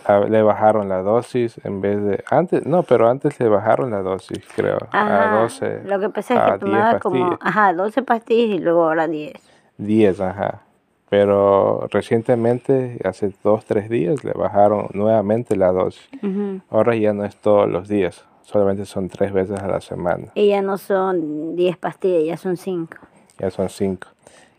A- 0.05 0.19
Le 0.19 0.41
bajaron 0.43 0.87
la 0.87 1.01
dosis 1.01 1.59
en 1.65 1.81
vez 1.81 2.01
de 2.03 2.23
antes, 2.29 2.65
no, 2.65 2.83
pero 2.83 3.09
antes 3.09 3.39
le 3.39 3.49
bajaron 3.49 3.89
la 3.91 4.01
dosis, 4.03 4.39
creo, 4.55 4.77
a 4.91 5.01
Ajá. 5.25 5.37
12, 5.41 5.81
Lo 5.85 5.99
que 5.99 6.09
pasa 6.09 6.33
es 6.35 6.39
a 6.39 6.45
que 6.59 6.65
10 6.65 6.77
tomaba 6.77 6.99
como, 6.99 7.37
ajá, 7.41 7.73
12 7.73 8.03
pastillas 8.03 8.55
y 8.57 8.59
luego 8.59 8.83
ahora 8.85 9.07
10. 9.07 9.33
10, 9.77 10.21
ajá. 10.21 10.61
Pero 11.09 11.87
recientemente, 11.89 12.99
hace 13.03 13.31
dos, 13.43 13.65
tres 13.65 13.89
días, 13.89 14.23
le 14.23 14.33
bajaron 14.33 14.87
nuevamente 14.93 15.55
la 15.55 15.71
dosis. 15.71 16.07
Ujú. 16.21 16.61
Ahora 16.69 16.95
ya 16.95 17.13
no 17.13 17.25
es 17.25 17.35
todos 17.37 17.67
los 17.69 17.87
días, 17.87 18.23
solamente 18.47 18.85
son 18.85 19.09
tres 19.09 19.33
veces 19.33 19.59
a 19.59 19.67
la 19.67 19.81
semana. 19.81 20.27
Y 20.33 20.47
ya 20.47 20.61
no 20.61 20.77
son 20.77 21.55
10 21.57 21.77
pastillas, 21.77 22.23
ya 22.23 22.37
son 22.37 22.55
5. 22.55 22.95
Ya 23.39 23.51
son 23.51 23.69
cinco. 23.69 24.07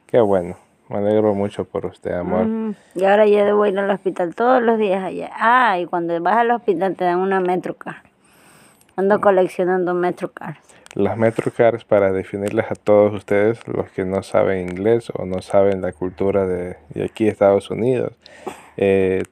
Qué 0.06 0.20
bueno. 0.20 0.56
Me 0.90 0.98
alegro 0.98 1.34
mucho 1.34 1.64
por 1.64 1.86
usted, 1.86 2.12
amor. 2.12 2.74
Y 2.94 3.04
ahora 3.04 3.26
ya 3.26 3.44
debo 3.44 3.66
ir 3.66 3.78
al 3.78 3.90
hospital 3.90 4.34
todos 4.34 4.62
los 4.62 4.78
días 4.78 5.02
allá. 5.02 5.30
Ah, 5.34 5.78
y 5.78 5.86
cuando 5.86 6.18
vas 6.20 6.36
al 6.36 6.50
hospital 6.50 6.96
te 6.96 7.04
dan 7.04 7.18
una 7.18 7.40
Metrocar. 7.40 8.02
Ando 8.96 9.20
coleccionando 9.20 9.94
Metrocar. 9.94 10.58
Las 10.94 11.16
Metrocars, 11.16 11.84
para 11.84 12.12
definirlas 12.12 12.70
a 12.70 12.74
todos 12.74 13.14
ustedes, 13.14 13.66
los 13.68 13.90
que 13.90 14.04
no 14.04 14.22
saben 14.22 14.68
inglés 14.68 15.10
o 15.14 15.24
no 15.26 15.42
saben 15.42 15.80
la 15.82 15.92
cultura 15.92 16.46
de, 16.46 16.76
de 16.90 17.04
aquí 17.04 17.28
Estados 17.28 17.70
Unidos, 17.70 18.12
eh, 18.76 19.22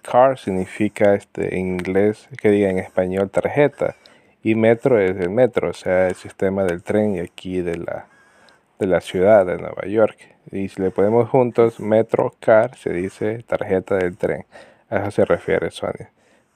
car 0.00 0.38
significa 0.38 1.14
este, 1.14 1.56
en 1.58 1.66
inglés, 1.66 2.28
que 2.40 2.50
diga 2.50 2.70
en 2.70 2.78
español 2.78 3.30
tarjeta, 3.30 3.96
y 4.42 4.54
metro 4.54 4.98
es 4.98 5.16
el 5.18 5.30
metro, 5.30 5.70
o 5.70 5.72
sea, 5.72 6.08
el 6.08 6.14
sistema 6.14 6.64
del 6.64 6.82
tren 6.82 7.16
y 7.16 7.20
aquí 7.20 7.60
de 7.60 7.76
la, 7.76 8.06
de 8.78 8.86
la 8.86 9.00
ciudad 9.00 9.44
de 9.46 9.58
Nueva 9.58 9.86
York. 9.86 10.18
Y 10.50 10.68
si 10.68 10.82
le 10.82 10.90
ponemos 10.90 11.28
juntos 11.28 11.78
Metrocar, 11.78 12.76
se 12.76 12.92
dice 12.92 13.42
tarjeta 13.46 13.96
del 13.96 14.16
tren. 14.16 14.46
A 14.88 14.98
eso 14.98 15.10
se 15.10 15.24
refiere 15.24 15.70
Sonia. 15.70 16.10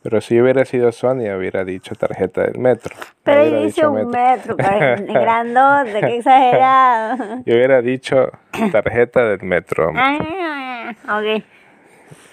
Pero 0.05 0.21
si 0.21 0.39
hubiera 0.39 0.67
sido 0.67 0.93
Sonia, 0.93 1.35
hubiera 1.35 1.65
dicho 1.65 1.95
tarjeta 1.95 2.43
del 2.43 2.59
metro. 2.59 2.95
Pero 3.23 3.41
hubiera 3.41 3.61
dice 3.61 3.87
un 3.87 4.11
metro. 4.11 4.55
Metrocar, 4.55 5.03
grandote, 5.07 6.01
qué 6.01 6.17
exagerado. 6.19 7.43
Yo 7.47 7.55
hubiera 7.55 7.81
dicho 7.81 8.31
tarjeta 8.71 9.25
del 9.25 9.43
metro. 9.43 9.93
Ah, 9.97 10.93
ok. 11.05 11.43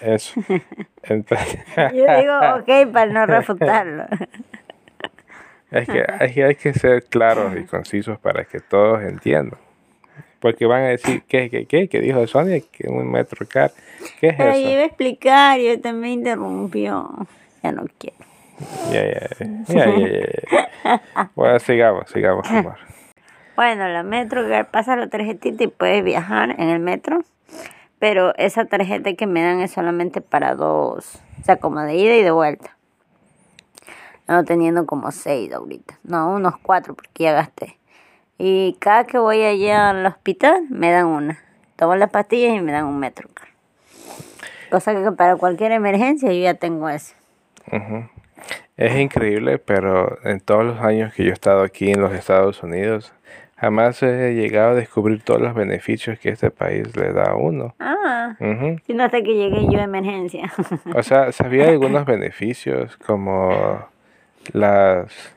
Eso. 0.02 0.40
Entonces, 1.04 1.60
Yo 1.76 2.04
digo 2.18 2.38
ok 2.58 2.92
para 2.92 3.06
no 3.06 3.26
refutarlo. 3.26 4.04
es 5.70 5.88
que 5.88 6.04
hay, 6.18 6.42
hay 6.42 6.54
que 6.56 6.72
ser 6.74 7.04
claros 7.04 7.56
y 7.56 7.64
concisos 7.64 8.18
para 8.18 8.44
que 8.44 8.60
todos 8.60 9.02
entiendan. 9.02 9.58
Porque 10.40 10.66
van 10.66 10.82
a 10.82 10.88
decir, 10.88 11.22
¿qué, 11.28 11.48
qué, 11.48 11.66
qué? 11.66 11.88
¿Qué 11.88 12.00
dijo 12.00 12.26
Sonia? 12.26 12.60
Que 12.72 12.88
un 12.88 13.10
metro 13.10 13.46
car. 13.46 13.70
¿Qué 14.18 14.28
es 14.28 14.36
Pero 14.36 14.52
yo 14.54 14.58
iba 14.58 14.70
eso? 14.70 14.80
a 14.80 14.84
explicar 14.86 15.60
y 15.60 15.68
él 15.68 15.80
también 15.80 16.14
interrumpió. 16.14 17.08
Ya 17.62 17.70
no 17.70 17.84
quiero. 17.96 18.16
Ya, 18.90 19.04
ya, 19.04 19.28
ya, 19.68 19.86
ya. 20.84 21.28
Bueno, 21.36 21.58
sigamos, 21.60 22.10
sigamos, 22.10 22.50
amor. 22.50 22.74
Bueno, 23.54 23.86
la 23.86 24.02
Metrocar 24.02 24.68
pasa 24.70 24.96
la 24.96 25.08
tarjetita 25.08 25.62
y 25.62 25.68
puedes 25.68 26.02
viajar 26.02 26.50
en 26.58 26.68
el 26.70 26.80
metro. 26.80 27.20
Pero 28.02 28.34
esa 28.36 28.64
tarjeta 28.64 29.14
que 29.14 29.28
me 29.28 29.44
dan 29.44 29.60
es 29.60 29.70
solamente 29.70 30.20
para 30.20 30.56
dos. 30.56 31.20
O 31.40 31.44
sea, 31.44 31.58
como 31.58 31.82
de 31.82 31.94
ida 31.94 32.16
y 32.16 32.24
de 32.24 32.32
vuelta. 32.32 32.76
No 34.26 34.42
teniendo 34.44 34.86
como 34.86 35.12
seis 35.12 35.52
ahorita. 35.52 36.00
No, 36.02 36.32
unos 36.32 36.56
cuatro 36.58 36.94
porque 36.94 37.22
ya 37.22 37.32
gasté. 37.32 37.78
Y 38.38 38.76
cada 38.80 39.04
que 39.04 39.18
voy 39.18 39.44
allá 39.44 39.90
al 39.90 40.04
hospital 40.04 40.64
me 40.68 40.90
dan 40.90 41.06
una. 41.06 41.38
Tomo 41.76 41.94
las 41.94 42.10
pastillas 42.10 42.56
y 42.56 42.60
me 42.60 42.72
dan 42.72 42.86
un 42.86 42.98
Metrocar. 42.98 43.46
Cosa 44.68 44.94
que 44.94 45.12
para 45.12 45.36
cualquier 45.36 45.70
emergencia 45.70 46.32
yo 46.32 46.42
ya 46.42 46.54
tengo 46.54 46.88
eso. 46.88 47.14
Ujú. 47.70 48.08
Es 48.76 48.96
increíble, 48.96 49.58
pero 49.58 50.18
en 50.24 50.40
todos 50.40 50.64
los 50.64 50.80
años 50.80 51.14
que 51.14 51.22
yo 51.22 51.30
he 51.30 51.34
estado 51.34 51.62
aquí 51.62 51.92
en 51.92 52.00
los 52.00 52.12
Estados 52.12 52.64
Unidos, 52.64 53.12
jamás 53.62 54.02
he 54.02 54.34
llegado 54.34 54.72
a 54.72 54.74
descubrir 54.74 55.22
todos 55.22 55.40
los 55.40 55.54
beneficios 55.54 56.18
que 56.18 56.30
este 56.30 56.50
país 56.50 56.96
le 56.96 57.12
da 57.12 57.30
a 57.30 57.36
uno. 57.36 57.76
Ah, 57.78 58.34
Ujú. 58.40 58.80
sino 58.84 59.04
hasta 59.04 59.22
que 59.22 59.36
llegué 59.36 59.68
yo 59.70 59.78
a 59.78 59.84
emergencia. 59.84 60.52
O 60.96 61.02
sea, 61.04 61.30
sabía 61.30 61.68
algunos 61.68 62.04
beneficios 62.14 62.96
como 62.96 63.86
las, 64.52 65.32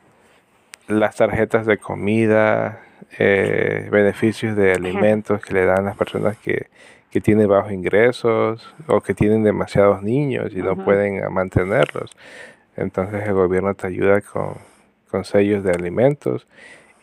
las 0.88 1.16
tarjetas 1.16 1.68
de 1.68 1.78
comida, 1.78 2.82
eh, 3.20 3.88
beneficios 3.92 4.56
de 4.56 4.72
alimentos 4.72 5.40
que 5.46 5.54
le 5.54 5.66
dan 5.68 5.82
a 5.82 5.90
las 5.90 5.96
personas 5.96 6.36
que, 6.40 6.66
que 7.12 7.22
tienen 7.22 7.48
bajos 7.48 7.72
ingresos 7.72 8.74
o 8.88 9.02
que 9.02 9.14
tienen 9.14 9.44
demasiados 9.44 10.02
niños 10.02 10.52
y 10.52 10.64
no 10.64 10.76
pueden 10.76 11.24
ah, 11.24 11.30
mantenerlos. 11.30 12.10
Entonces 12.76 13.24
el 13.28 13.34
gobierno 13.34 13.76
te 13.76 13.86
ayuda 13.86 14.22
con, 14.22 14.56
con 15.12 15.24
sellos 15.26 15.64
de 15.64 15.70
alimentos 15.74 16.48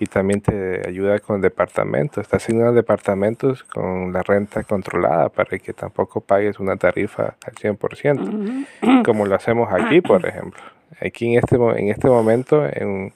y 0.02 0.06
también 0.06 0.40
te 0.40 0.82
ayuda 0.88 1.21
con 1.21 1.40
departamentos. 1.40 2.26
Te 2.26 2.35
asignan 2.37 2.75
departamentos 2.75 3.62
con 3.62 4.12
la 4.12 4.21
renta 4.23 4.64
controlada 4.64 5.28
para 5.28 5.56
que 5.59 5.73
tampoco 5.73 6.21
pagues 6.21 6.59
una 6.59 6.76
tarifa 6.76 7.37
al 7.47 7.54
100%, 7.54 9.04
como 9.04 9.26
lo 9.26 9.35
hacemos 9.37 9.73
aquí, 9.73 10.00
por 10.00 10.26
ejemplo. 10.26 10.61
Aquí 11.00 11.32
en 11.32 11.38
este, 11.38 11.54
en 11.56 11.88
este 11.88 12.09
momento 12.09 12.66
en- 12.66 13.12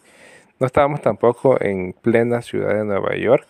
no 0.60 0.66
estábamos 0.66 1.02
tampoco 1.02 1.60
en 1.60 1.92
plena 1.92 2.40
ciudad 2.40 2.72
de 2.74 2.84
Nueva 2.84 3.16
York, 3.16 3.46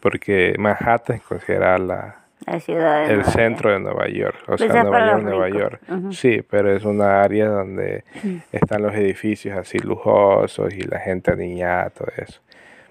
porque 0.00 0.54
Manhattan 0.58 1.16
es 1.16 1.22
considerada 1.22 1.78
la, 1.78 2.19
La 2.46 2.58
ciudad 2.60 3.00
de 3.06 3.12
el 3.12 3.16
Nueva 3.18 3.22
York. 3.24 3.36
centro 3.36 3.70
de 3.72 3.80
Nueva 3.80 4.08
York, 4.08 4.36
o 4.44 4.56
Pues 4.56 4.60
sea, 4.72 4.82
Nueva 4.84 5.06
York, 5.12 5.22
Nueva. 5.22 5.48
York. 5.50 5.80
Ujú. 5.88 6.12
Sí, 6.12 6.42
pero 6.48 6.74
es 6.74 6.84
una 6.84 7.22
área 7.22 7.48
donde 7.48 8.04
están 8.52 8.82
los 8.82 8.94
edificios 8.94 9.56
así 9.58 9.78
lujosos 9.78 10.72
y 10.74 10.80
la 10.82 10.98
gente 11.00 11.32
aniñada, 11.32 11.90
todo 11.90 12.08
eso. 12.16 12.40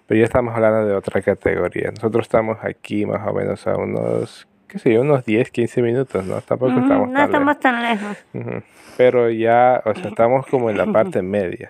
Pero 0.07 0.19
ya 0.19 0.25
estamos 0.25 0.55
hablando 0.55 0.85
de 0.87 0.93
otra 0.95 1.21
categoría. 1.21 1.91
Nosotros 1.91 2.25
estamos 2.25 2.57
aquí 2.63 3.05
más 3.05 3.27
o 3.27 3.33
menos 3.33 3.65
a 3.67 3.75
unos, 3.75 4.47
qué 4.67 4.79
sé 4.79 4.93
yo, 4.93 5.01
unos 5.01 5.23
10, 5.25 5.51
15 5.51 5.81
minutos, 5.81 6.25
¿no? 6.25 6.41
Tampoco 6.41 6.71
Ujú, 6.73 6.81
estamos 6.81 7.07
no 7.09 7.13
tan 7.15 7.25
estamos 7.25 7.47
lejos. 7.47 7.59
tan 7.61 7.81
lejos. 7.83 8.25
Ujú. 8.33 8.63
Pero 8.97 9.29
ya, 9.29 9.81
o 9.85 9.93
sea, 9.93 10.07
estamos 10.09 10.45
como 10.47 10.69
en 10.69 10.77
la 10.77 10.85
parte 10.91 11.21
media. 11.21 11.69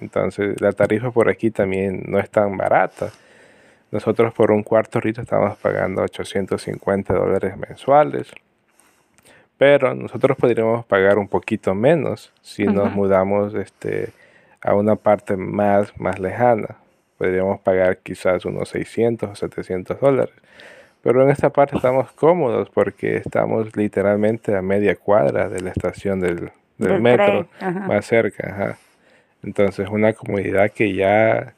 Entonces, 0.00 0.60
la 0.60 0.72
tarifa 0.72 1.10
por 1.10 1.28
aquí 1.28 1.50
también 1.50 2.02
no 2.06 2.18
es 2.18 2.28
tan 2.30 2.56
barata. 2.56 3.10
Nosotros 3.92 4.32
por 4.32 4.50
un 4.50 4.62
cuarto 4.62 4.98
ahorita 4.98 5.20
estamos 5.22 5.56
pagando 5.58 6.02
850 6.02 7.12
dólares 7.14 7.56
mensuales. 7.58 8.32
Pero 9.58 9.94
nosotros 9.94 10.36
podríamos 10.36 10.84
pagar 10.86 11.18
un 11.18 11.28
poquito 11.28 11.74
menos 11.74 12.32
si 12.40 12.64
nos 12.64 12.90
mudamos 12.92 13.54
este, 13.54 14.08
a 14.62 14.74
una 14.74 14.96
parte 14.96 15.36
más, 15.36 15.92
más 16.00 16.18
lejana. 16.18 16.76
Podríamos 17.18 17.60
pagar 17.60 17.98
quizás 17.98 18.44
unos 18.46 18.70
600 18.70 19.30
o 19.30 19.34
700 19.36 20.00
dólares. 20.00 20.34
Pero 21.02 21.22
en 21.22 21.30
esta 21.30 21.50
parte 21.50 21.76
estamos 21.76 22.10
cómodos 22.12 22.70
porque 22.70 23.18
estamos 23.18 23.76
literalmente 23.76 24.56
a 24.56 24.62
media 24.62 24.96
cuadra 24.96 25.48
de 25.50 25.60
la 25.60 25.70
estación 25.70 26.20
del, 26.20 26.50
del 26.78 26.92
Del 26.92 27.00
metro, 27.00 27.46
más 27.60 28.06
cerca. 28.06 28.48
ajá. 28.48 28.78
Entonces, 29.42 29.88
una 29.88 30.12
comodidad 30.12 30.70
que 30.70 30.94
ya 30.94 31.54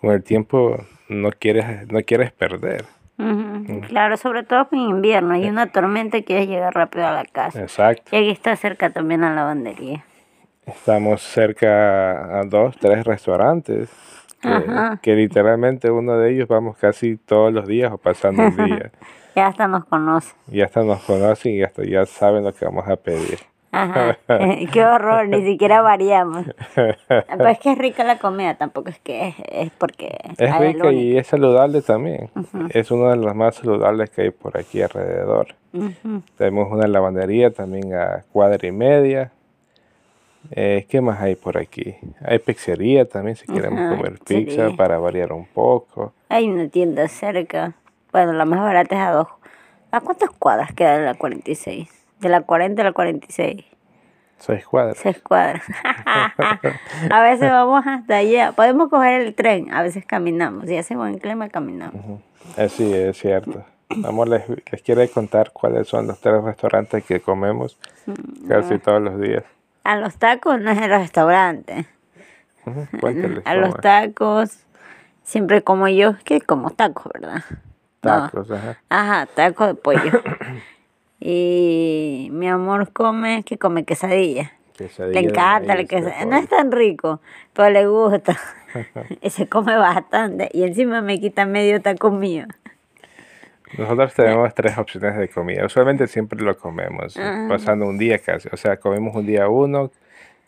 con 0.00 0.10
el 0.12 0.22
tiempo 0.22 0.76
no 1.08 1.30
quieres, 1.30 1.90
no 1.90 2.00
quieres 2.02 2.32
perder. 2.32 2.84
Ujú, 3.18 3.80
Claro, 3.88 4.16
sobre 4.16 4.42
todo 4.42 4.68
en 4.72 4.78
invierno. 4.78 5.34
Hay 5.34 5.48
una 5.48 5.68
tormenta 5.72 6.18
y 6.18 6.24
quieres 6.24 6.48
llegar 6.48 6.74
rápido 6.74 7.06
a 7.06 7.12
la 7.12 7.24
casa. 7.24 7.60
Exacto. 7.60 8.14
Y 8.14 8.16
aquí 8.18 8.30
está 8.30 8.54
cerca 8.56 8.90
también 8.90 9.22
la 9.22 9.34
lavandería. 9.34 10.04
Estamos 10.66 11.22
cerca 11.22 12.40
a 12.40 12.44
dos, 12.44 12.76
tres 12.78 13.04
restaurantes. 13.04 13.88
Que, 14.42 14.98
que 15.02 15.14
literalmente 15.16 15.90
uno 15.90 16.18
de 16.18 16.32
ellos 16.34 16.46
vamos 16.46 16.76
casi 16.76 17.16
todos 17.16 17.52
los 17.52 17.66
días 17.66 17.90
o 17.90 17.98
pasando 17.98 18.44
el 18.44 18.56
día. 18.66 18.90
Ya 19.34 19.46
hasta 19.48 19.66
nos 19.66 19.84
conoce. 19.86 20.34
Y 20.50 20.60
hasta 20.60 20.82
nos 20.82 21.02
conocen 21.02 21.54
y 21.54 21.62
hasta 21.62 21.82
ya 21.84 22.04
saben 22.06 22.44
lo 22.44 22.52
que 22.52 22.64
vamos 22.64 22.86
a 22.86 22.96
pedir. 22.96 23.38
Ajá. 23.76 24.18
Qué 24.72 24.84
horror, 24.84 25.28
ni 25.28 25.44
siquiera 25.44 25.82
variamos. 25.82 26.46
Pero 26.74 27.48
es 27.48 27.58
que 27.58 27.72
es 27.72 27.78
rica 27.78 28.04
la 28.04 28.18
comida, 28.18 28.54
tampoco 28.54 28.88
es 28.88 28.98
que 29.00 29.28
es, 29.28 29.34
es 29.50 29.70
porque 29.72 30.16
Es 30.38 30.58
rica 30.58 30.92
y 30.92 31.16
es 31.16 31.26
saludable 31.26 31.82
también. 31.82 32.30
Es 32.70 32.90
una 32.90 33.10
de 33.10 33.16
las 33.16 33.34
más 33.34 33.56
saludables 33.56 34.10
que 34.10 34.22
hay 34.22 34.30
por 34.30 34.56
aquí 34.56 34.82
alrededor. 34.82 35.48
Tenemos 36.38 36.72
una 36.72 36.86
lavandería 36.86 37.50
también 37.52 37.94
a 37.94 38.24
cuadra 38.32 38.66
y 38.66 38.72
media. 38.72 39.32
Eh, 40.52 40.86
¿Qué 40.88 41.00
más 41.00 41.20
hay 41.20 41.34
por 41.34 41.58
aquí? 41.58 41.96
Hay 42.24 42.38
pizzería 42.38 43.04
también 43.04 43.36
si 43.36 43.46
queremos 43.46 43.80
Ajá, 43.80 43.96
comer 43.96 44.18
pizza 44.24 44.70
para 44.76 44.98
variar 44.98 45.32
un 45.32 45.44
poco. 45.46 46.12
Hay 46.28 46.48
una 46.48 46.68
tienda 46.68 47.08
cerca. 47.08 47.74
Bueno, 48.12 48.32
la 48.32 48.44
más 48.44 48.60
barata 48.60 48.94
es 48.94 49.00
a 49.00 49.10
dos. 49.10 49.28
¿A 49.90 50.00
cuántas 50.00 50.30
cuadras 50.30 50.72
queda 50.72 50.98
la 50.98 51.14
46? 51.14 51.95
De 52.20 52.28
la 52.28 52.42
40 52.42 52.82
a 52.82 52.84
la 52.84 52.92
46. 52.92 53.64
Seis 54.38 54.66
cuadras. 54.66 54.98
Seis 54.98 55.20
cuadras. 55.22 55.62
a 57.10 57.22
veces 57.22 57.50
vamos 57.50 57.86
hasta 57.86 58.16
allá. 58.16 58.52
Podemos 58.52 58.90
coger 58.90 59.22
el 59.22 59.34
tren, 59.34 59.72
a 59.72 59.82
veces 59.82 60.04
caminamos. 60.04 60.66
Si 60.66 60.76
hace 60.76 60.94
buen 60.94 61.18
clima, 61.18 61.48
caminamos. 61.48 62.20
Así 62.56 62.92
es 62.92 63.18
cierto. 63.18 63.64
Vamos, 63.88 64.28
les, 64.28 64.42
les 64.48 64.82
quiero 64.82 65.08
contar 65.10 65.52
cuáles 65.52 65.88
son 65.88 66.06
los 66.06 66.20
tres 66.20 66.42
restaurantes 66.42 67.04
que 67.04 67.20
comemos 67.20 67.78
Mm, 68.06 68.48
casi 68.48 68.78
todos 68.78 69.02
los 69.02 69.20
días. 69.20 69.44
A 69.84 69.96
los 69.96 70.16
tacos 70.16 70.60
no 70.60 70.70
es 70.70 70.78
el 70.78 70.90
restaurante. 70.90 71.86
A 73.44 73.54
los 73.54 73.74
es. 73.74 73.80
tacos, 73.80 74.58
siempre 75.22 75.62
como 75.62 75.88
yo, 75.88 76.14
que 76.24 76.40
como 76.40 76.70
tacos, 76.70 77.12
¿verdad? 77.12 77.42
No. 78.02 78.22
Tacos, 78.22 78.50
ajá. 78.50 78.78
Ajá, 78.88 79.26
taco 79.34 79.66
de 79.66 79.74
pollo. 79.74 80.22
y 81.20 82.28
mi 82.32 82.48
amor 82.48 82.92
come, 82.92 83.42
que 83.44 83.58
come 83.58 83.84
quesadilla. 83.84 84.52
Quesadilla 84.76 85.20
Le 85.20 85.28
encanta 85.28 85.68
la 85.68 85.74
maíz, 85.74 85.88
quesadilla. 85.88 86.26
No 86.26 86.36
es 86.36 86.48
tan 86.48 86.72
rico, 86.72 87.20
pero 87.52 87.70
le 87.70 87.86
gusta. 87.86 88.36
y 89.22 89.30
se 89.30 89.48
come 89.48 89.76
bastante. 89.76 90.48
Y 90.52 90.64
encima 90.64 91.00
me 91.00 91.18
quita 91.18 91.46
medio 91.46 91.80
taco 91.80 92.10
mío. 92.10 92.46
Nosotros 93.76 94.14
tenemos 94.14 94.54
tres 94.54 94.78
opciones 94.78 95.16
de 95.16 95.28
comida. 95.28 95.66
Usualmente 95.66 96.06
siempre 96.06 96.40
lo 96.40 96.56
comemos, 96.56 97.16
Ajá. 97.16 97.46
pasando 97.48 97.86
un 97.86 97.98
día 97.98 98.18
casi. 98.18 98.48
O 98.52 98.56
sea, 98.56 98.76
comemos 98.76 99.14
un 99.16 99.26
día 99.26 99.48
uno, 99.48 99.90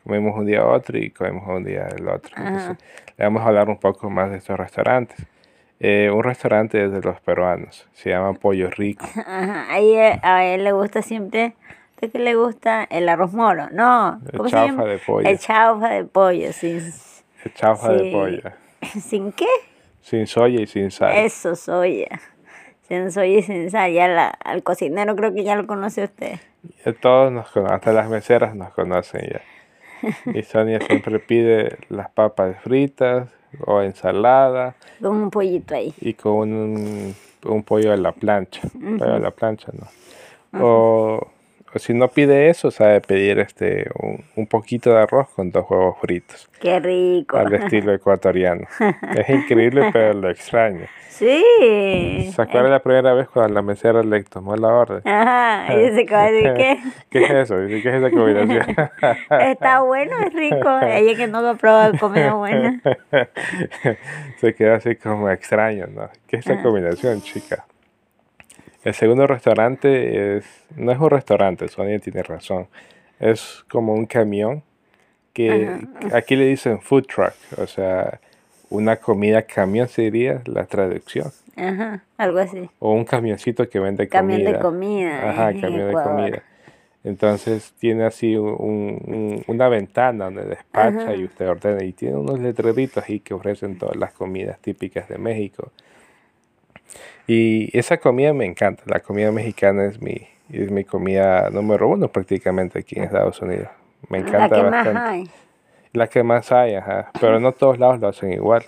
comemos 0.04 0.37
un 0.38 0.46
día 0.46 0.64
otro 0.64 0.98
y 0.98 1.10
comemos 1.10 1.46
un 1.48 1.64
día 1.64 1.88
el 1.96 2.08
otro. 2.08 2.35
Entonces, 2.37 2.76
le 3.16 3.24
vamos 3.24 3.42
a 3.42 3.46
hablar 3.48 3.68
un 3.68 3.78
poco 3.78 4.09
más 4.09 4.31
de 4.31 4.38
estos 4.38 4.57
restaurantes. 4.57 5.26
Eh, 5.80 6.10
un 6.12 6.24
restaurante 6.24 6.84
es 6.84 6.90
de 6.92 7.00
los 7.00 7.20
peruanos, 7.20 7.86
se 7.92 8.10
llama 8.10 8.32
Pollo 8.34 8.68
Rico. 8.70 9.06
Ajá, 9.26 9.66
ahí 9.72 9.94
eh, 9.94 10.18
a 10.22 10.44
él 10.44 10.64
le 10.64 10.72
gusta 10.72 11.02
siempre, 11.02 11.54
¿de 12.00 12.10
qué 12.10 12.18
le 12.18 12.34
gusta? 12.34 12.84
El 12.84 13.08
arroz 13.08 13.32
moro, 13.32 13.68
no, 13.70 14.20
El 14.26 14.36
¿cómo 14.38 14.48
se 14.48 14.56
chaufa 14.56 14.72
llama? 14.72 14.84
de 14.86 14.98
pollo. 14.98 15.28
El 15.28 15.38
chaufa 15.38 15.88
de 15.90 16.04
pollo, 16.04 16.52
sin, 16.52 16.78
El 17.44 17.54
chaufa 17.54 17.92
de 17.92 18.04
Sí. 18.04 18.10
pollo, 18.12 18.42
¿sin 19.00 19.32
qué? 19.32 19.46
sin 20.00 20.26
soya 20.26 20.60
y 20.60 20.66
sin 20.66 20.90
sal. 20.90 21.14
Eso, 21.16 21.54
soya, 21.54 22.20
sin 22.88 23.12
soya 23.12 23.38
y 23.38 23.42
sin 23.42 23.70
sal, 23.70 23.92
ya 23.92 24.08
la, 24.08 24.28
al 24.30 24.62
cocinero 24.64 25.14
creo 25.14 25.32
que 25.32 25.44
ya 25.44 25.54
lo 25.54 25.66
conoce 25.66 26.04
usted. 26.04 26.40
Ya 26.84 26.92
Todos 26.94 27.30
nos 27.30 27.50
conocen, 27.50 27.74
hasta 27.76 27.92
las 27.92 28.08
meseras 28.08 28.56
nos 28.56 28.70
conocen 28.72 29.20
ya. 29.30 29.40
Y 30.34 30.42
Sonia 30.42 30.80
siempre 30.80 31.18
pide 31.20 31.76
las 31.88 32.08
papas 32.10 32.56
fritas 32.62 33.28
o 33.66 33.80
ensalada 33.82 34.74
Con 35.00 35.16
un 35.16 35.30
pollito 35.30 35.74
ahí. 35.74 35.94
y 36.00 36.14
con 36.14 36.52
un, 36.52 37.14
un 37.46 37.62
pollo 37.62 37.92
a 37.92 37.96
la 37.96 38.12
plancha. 38.12 38.62
Pollo 38.98 39.14
a 39.14 39.18
la 39.18 39.30
plancha, 39.30 39.72
¿no? 39.72 39.87
O, 40.64 41.16
o 41.16 41.28
si 41.76 41.94
no 41.94 42.09
pide 42.09 42.48
eso, 42.50 42.70
sabe 42.70 43.00
pedir 43.00 43.38
este 43.38 43.88
un, 44.00 44.24
un 44.37 44.46
poquito 44.46 44.90
de 44.92 45.00
arroz 45.02 45.28
con 45.31 45.50
dos 45.50 45.66
huevos 45.70 45.96
fritos, 46.00 46.48
Qué 46.61 46.81
rico. 46.81 47.37
al 47.37 47.52
estilo 47.54 47.92
ecuatoriano. 47.92 48.66
Es 49.16 49.28
increíble, 49.28 49.90
pero 49.92 50.14
lo 50.14 50.31
extraño. 50.31 50.87
Sí. 51.09 52.31
¿Se 52.33 52.40
acuerda 52.42 52.68
la 52.68 52.78
primera 52.78 53.12
vez 53.12 53.28
cuando 53.28 53.52
la 53.52 53.61
mesera 53.62 54.04
le 54.04 54.22
tomó 54.22 54.54
la 54.54 54.68
orden? 54.68 55.02
Ajá, 55.04 55.74
y 55.74 55.90
dice 55.90 56.07
¿Qué 57.11 57.24
es 57.24 57.31
eso? 57.31 57.59
Dice, 57.61 57.83
¿qué 57.83 57.88
es 57.88 57.94
esa 57.96 58.11
combinación? 58.11 58.66
está 59.40 59.81
bueno, 59.81 60.12
es 60.24 60.33
rico. 60.33 60.78
Ella 60.81 61.16
que 61.16 61.26
no 61.26 61.38
ha 61.48 61.54
probado 61.57 61.98
comida 61.98 62.35
buena. 62.35 62.81
Se 64.37 64.54
queda 64.54 64.76
así 64.76 64.94
como 64.96 65.28
extraño, 65.28 65.87
¿no? 65.88 66.09
¿Qué 66.28 66.37
es 66.37 66.46
Ah. 66.46 66.52
esa 66.52 66.62
combinación, 66.62 67.20
chica? 67.22 67.64
El 68.88 68.94
segundo 68.94 69.27
restaurante 69.27 70.38
es, 70.38 70.46
no 70.74 70.90
es 70.92 70.98
un 70.98 71.11
restaurante, 71.11 71.68
Sonia 71.68 71.98
tiene 71.98 72.22
razón. 72.22 72.68
Es 73.20 73.62
como 73.70 73.92
un 73.92 74.07
camión 74.07 74.62
que 75.35 75.68
aquí 76.14 76.37
le 76.37 76.46
dicen 76.46 76.81
food 76.81 77.05
truck, 77.05 77.35
o 77.59 77.66
sea, 77.66 78.18
una 78.70 78.96
comida 78.96 79.42
camión 79.42 79.88
sería 79.88 80.40
la 80.46 80.64
traducción. 80.64 81.31
Ajá, 81.55 82.03
algo 82.16 82.38
así. 82.38 82.70
O 82.79 82.94
un 82.94 83.05
camioncito 83.05 83.68
que 83.68 83.79
vende 83.79 84.09
Camión 84.09 84.38
comida. 84.40 84.53
de 84.57 84.59
comida. 84.59 85.31
Ajá, 85.31 85.61
camión 85.61 85.88
de 85.88 85.92
comida. 85.92 86.42
Entonces 87.05 87.74
tiene 87.79 88.05
así 88.05 88.37
un- 88.37 88.48
un- 89.05 89.44
una 89.48 89.68
ventana 89.68 90.24
donde 90.27 90.44
despacha 90.46 91.03
Ajá. 91.03 91.14
y 91.14 91.24
usted 91.24 91.46
ordena 91.46 91.85
y 91.85 91.92
tiene 91.92 92.16
unos 92.16 92.40
letreritos 92.40 93.05
ahí 93.07 93.20
que 93.20 93.35
ofrecen 93.35 93.77
todas 93.77 93.96
las 93.96 94.14
comidas 94.14 94.59
típicas 94.61 95.11
de 95.11 95.18
México. 95.18 95.72
Y 97.28 97.76
esa 97.78 97.98
comida 97.98 98.32
me 98.32 98.46
encanta. 98.46 98.82
La 98.86 99.00
comida 99.00 99.30
mexicana 99.30 99.84
es 99.84 100.00
mi, 100.00 100.26
es 100.50 100.70
mi 100.70 100.82
comida 100.84 101.50
número 101.50 101.86
uno 101.88 102.08
prácticamente 102.08 102.80
aquí 102.80 102.96
en 102.98 103.04
Estados 103.04 103.40
Unidos. 103.40 103.68
Me 104.08 104.20
La 104.20 104.26
encanta 104.28 104.56
que 104.56 104.62
más 104.62 104.70
bastante. 104.72 105.00
hay. 105.00 105.30
La 105.92 106.06
que 106.08 106.22
más 106.22 106.50
hay, 106.52 106.74
ajá. 106.74 107.10
Pero 107.20 107.38
no 107.38 107.52
todos 107.52 107.78
lados 107.78 108.00
lo 108.00 108.08
hacen 108.08 108.32
igual. 108.32 108.64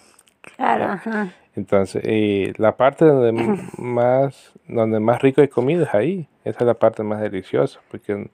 Claro, 0.57 0.85
ajá. 0.85 1.33
Entonces, 1.57 2.05
y 2.07 2.53
la 2.59 2.77
parte 2.77 3.05
donde 3.07 3.33
más, 3.79 4.53
donde 4.69 5.01
más 5.01 5.21
rico 5.23 5.41
hay 5.41 5.49
comida 5.49 5.85
es 5.85 5.95
ahí. 5.95 6.29
Esa 6.45 6.59
es 6.61 6.67
la 6.67 6.75
parte 6.75 7.03
más 7.03 7.21
deliciosa, 7.21 7.81
porque 7.91 8.29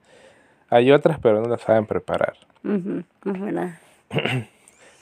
hay 0.69 0.91
otras, 0.91 1.19
pero 1.19 1.41
no 1.41 1.47
las 1.47 1.61
saben 1.61 1.85
preparar. 1.85 2.33
Es 2.63 3.39
verdad. 3.41 3.79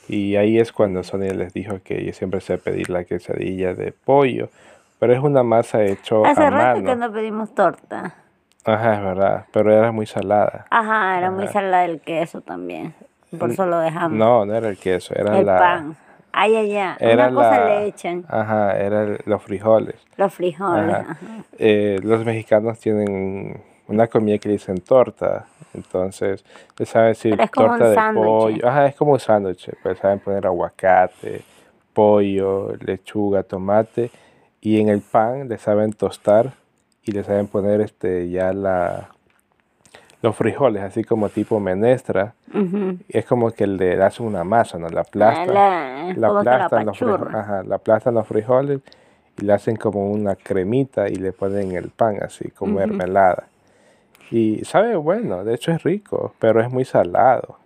Y 0.08 0.36
ahí 0.36 0.60
es 0.60 0.72
cuando 0.72 1.04
Sonia 1.04 1.34
les 1.34 1.52
dijo 1.52 1.80
que 1.84 2.00
ella 2.00 2.14
siempre 2.14 2.40
se 2.40 2.60
pedir 2.60 2.92
la 2.92 3.06
quesadilla 3.06 3.74
de 3.74 3.92
pollo, 3.92 4.50
pero 5.00 5.14
es 5.14 5.20
una 5.20 5.44
masa 5.44 5.84
hecho 5.84 6.26
Hace 6.26 6.44
a 6.44 6.50
rato 6.50 6.82
mano. 6.82 6.90
que 6.90 6.96
no 6.96 7.12
pedimos 7.12 7.54
torta. 7.56 8.14
Ajá, 8.64 8.96
es 8.96 9.02
verdad, 9.04 9.46
pero 9.52 9.72
era 9.72 9.92
muy 9.92 10.06
salada. 10.08 10.66
Ajá, 10.70 11.18
era 11.18 11.30
muy 11.32 11.48
salada 11.48 11.86
el 11.86 12.00
queso 12.02 12.42
también. 12.42 12.94
Por 13.38 13.52
eso 13.52 13.66
lo 13.66 13.80
dejamos. 13.80 14.18
No, 14.18 14.46
no 14.46 14.56
era 14.56 14.70
el 14.70 14.78
queso, 14.78 15.14
era 15.16 15.38
el 15.38 15.46
la... 15.46 15.58
pan. 15.58 15.96
Ay, 16.32 16.56
ay, 16.56 16.76
ay. 16.78 16.96
Era 17.00 17.28
Una 17.28 17.36
cosa 17.36 17.60
la- 17.60 17.66
le 17.68 17.86
echan. 17.88 18.26
Ajá, 18.28 18.78
era 18.78 19.04
el- 19.04 19.20
los 19.26 19.42
frijoles. 19.42 19.96
Los 20.18 20.34
frijoles. 20.34 20.94
Ajá. 20.96 21.12
Ajá. 21.12 21.18
Eh, 21.60 22.00
los 22.04 22.26
mexicanos 22.26 22.80
tienen 22.80 23.62
una 23.88 24.08
comida 24.08 24.38
que 24.38 24.50
le 24.50 24.54
dicen 24.54 24.78
torta. 24.80 25.46
Entonces, 25.74 26.44
les 26.78 26.90
saben 26.90 27.10
decir 27.10 27.32
Pero 27.32 27.44
es 27.44 27.52
como 27.52 27.68
torta 27.68 27.84
un 27.84 27.90
de 27.90 27.96
sándwich. 27.96 28.26
pollo. 28.26 28.68
Ajá, 28.68 28.86
es 28.88 28.96
como 28.96 29.12
un 29.14 29.20
sándwich. 29.20 29.70
Pues 29.84 29.98
saben 30.00 30.20
poner 30.20 30.46
aguacate, 30.48 31.42
pollo, 31.94 32.74
lechuga, 32.80 33.44
tomate. 33.44 34.12
Y 34.66 34.82
en 34.82 34.90
el 34.90 35.02
pan 35.02 35.48
le 35.48 35.60
saben 35.60 35.94
tostar 35.94 36.54
y 37.04 37.12
le 37.12 37.24
saben 37.24 37.46
poner 37.46 37.82
este 37.82 38.30
ya 38.32 38.52
la 38.52 39.10
los 40.24 40.36
frijoles, 40.36 40.82
así 40.82 41.04
como 41.04 41.30
tipo 41.30 41.60
menestra. 41.60 42.34
Es 43.10 43.26
como 43.28 43.52
que 43.52 43.68
le 43.68 44.02
hacen 44.02 44.26
una 44.26 44.44
masa, 44.44 44.80
¿no? 44.80 44.90
La 44.90 45.02
aplastan. 45.02 45.54
La, 45.54 45.70
La 46.16 46.28
la 46.30 46.84
los 46.84 46.98
frijoles, 46.98 47.36
ajá, 47.36 47.62
la 47.64 47.76
aplastan 47.76 48.16
los 48.16 48.28
frijoles 48.28 48.80
y 49.38 49.46
le 49.46 49.54
hacen 49.54 49.76
como 49.76 50.10
una 50.10 50.36
cremita 50.36 51.10
y 51.10 51.16
le 51.18 51.32
ponen 51.32 51.74
el 51.74 51.90
pan 51.92 52.18
así 52.24 52.50
como 52.50 52.72
Ujú. 52.80 52.80
mermelada. 52.88 53.44
Y 54.32 54.66
sabe 54.66 54.96
bueno, 54.96 55.44
de 55.44 55.54
hecho 55.54 55.74
es 55.74 55.84
rico, 55.84 56.34
pero 56.40 56.60
es 56.60 56.72
muy 56.72 56.86
salado. 56.86 57.60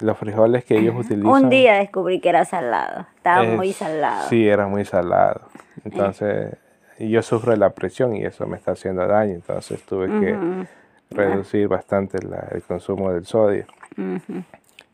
Los 0.00 0.16
frijoles 0.16 0.64
que 0.64 0.78
ellos 0.78 0.94
utilizan. 0.96 1.44
Un 1.44 1.50
día 1.50 1.74
descubrí 1.74 2.20
que 2.20 2.30
era 2.30 2.46
salado. 2.46 3.06
Estaba 3.16 3.44
es- 3.44 3.54
muy 3.54 3.74
salado. 3.74 4.28
Sí, 4.30 4.48
era 4.48 4.66
muy 4.66 4.86
salado. 4.86 5.42
Entonces, 5.84 6.54
yo 6.98 7.22
sufro 7.22 7.54
la 7.56 7.70
presión 7.70 8.14
y 8.16 8.24
eso 8.24 8.46
me 8.46 8.56
está 8.56 8.72
haciendo 8.72 9.06
daño. 9.06 9.34
Entonces 9.34 9.82
tuve 9.84 10.08
que 10.20 10.34
Ujú, 10.34 10.66
reducir 11.10 11.68
bastante 11.68 12.18
la- 12.22 12.48
el 12.52 12.62
consumo 12.62 13.12
del 13.12 13.24
sodio. 13.26 13.66
ujú. 13.96 14.42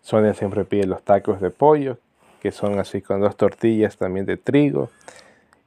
Sonia 0.00 0.34
siempre 0.34 0.64
pide 0.64 0.86
los 0.86 1.02
tacos 1.02 1.40
de 1.40 1.50
pollo, 1.50 1.98
que 2.40 2.52
son 2.52 2.78
así 2.78 3.02
con 3.02 3.20
dos 3.20 3.36
tortillas 3.36 3.96
también 3.96 4.24
de 4.26 4.36
trigo. 4.36 4.90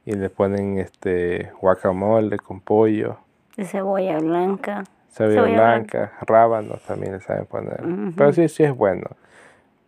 Y 0.06 0.12
le 0.14 0.30
ponen 0.30 0.78
este 0.78 1.52
guacamole 1.60 2.38
con 2.38 2.60
pollo, 2.60 3.18
De 3.56 3.64
cebolla 3.66 4.18
blanca. 4.18 4.84
cebolla 5.10 5.34
Cebolla 5.34 5.52
blanca, 5.56 6.12
rábanos 6.22 6.80
también 6.84 7.12
le 7.12 7.20
saben 7.20 7.44
poner. 7.44 7.84
Ujú. 7.84 8.12
Pero 8.16 8.32
sí, 8.32 8.48
sí 8.48 8.62
es 8.64 8.74
bueno. 8.74 9.06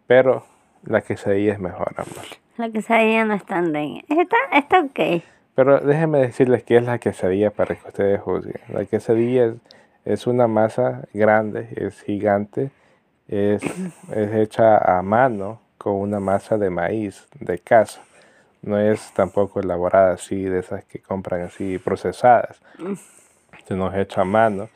Pero 0.07 0.45
la 0.85 1.01
quesadilla 1.01 1.53
es 1.53 1.59
mejor, 1.59 1.95
amor. 1.97 2.25
La 2.57 2.71
quesadilla 2.71 3.25
no 3.25 3.35
es 3.35 3.45
tan 3.45 3.75
rica. 3.75 4.05
Está, 4.09 4.37
está 4.53 4.81
ok. 4.81 5.23
Pero 5.55 5.81
déjenme 5.81 6.19
decirles 6.19 6.63
qué 6.65 6.79
es 6.79 6.85
la 6.85 6.99
quesadilla 6.99 7.51
para 7.51 7.75
que 7.75 7.89
ustedes 7.89 8.21
juzguen. 8.21 8.61
La 8.69 8.85
quesadilla 8.85 9.47
es, 9.47 9.55
es 10.05 10.27
una 10.27 10.47
masa 10.47 11.03
grande, 11.13 11.69
es 11.77 12.01
gigante, 12.03 12.71
es, 13.29 13.63
es 14.15 14.35
hecha 14.35 14.79
a 14.79 15.03
mano 15.03 15.61
con 15.79 15.95
una 15.95 16.21
masa 16.21 16.59
de 16.59 16.71
maíz 16.71 17.27
de 17.41 17.59
casa. 17.59 18.03
No 18.63 18.79
es 18.79 19.13
tampoco 19.13 19.61
elaborada 19.61 20.15
así, 20.15 20.45
de 20.45 20.61
esas 20.61 20.85
que 20.85 21.01
compran 21.01 21.43
así 21.43 21.79
procesadas. 21.79 22.61
Sino 23.67 23.91
es 23.91 23.99
hecha 23.99 24.21
a 24.21 24.25
mano. 24.25 24.69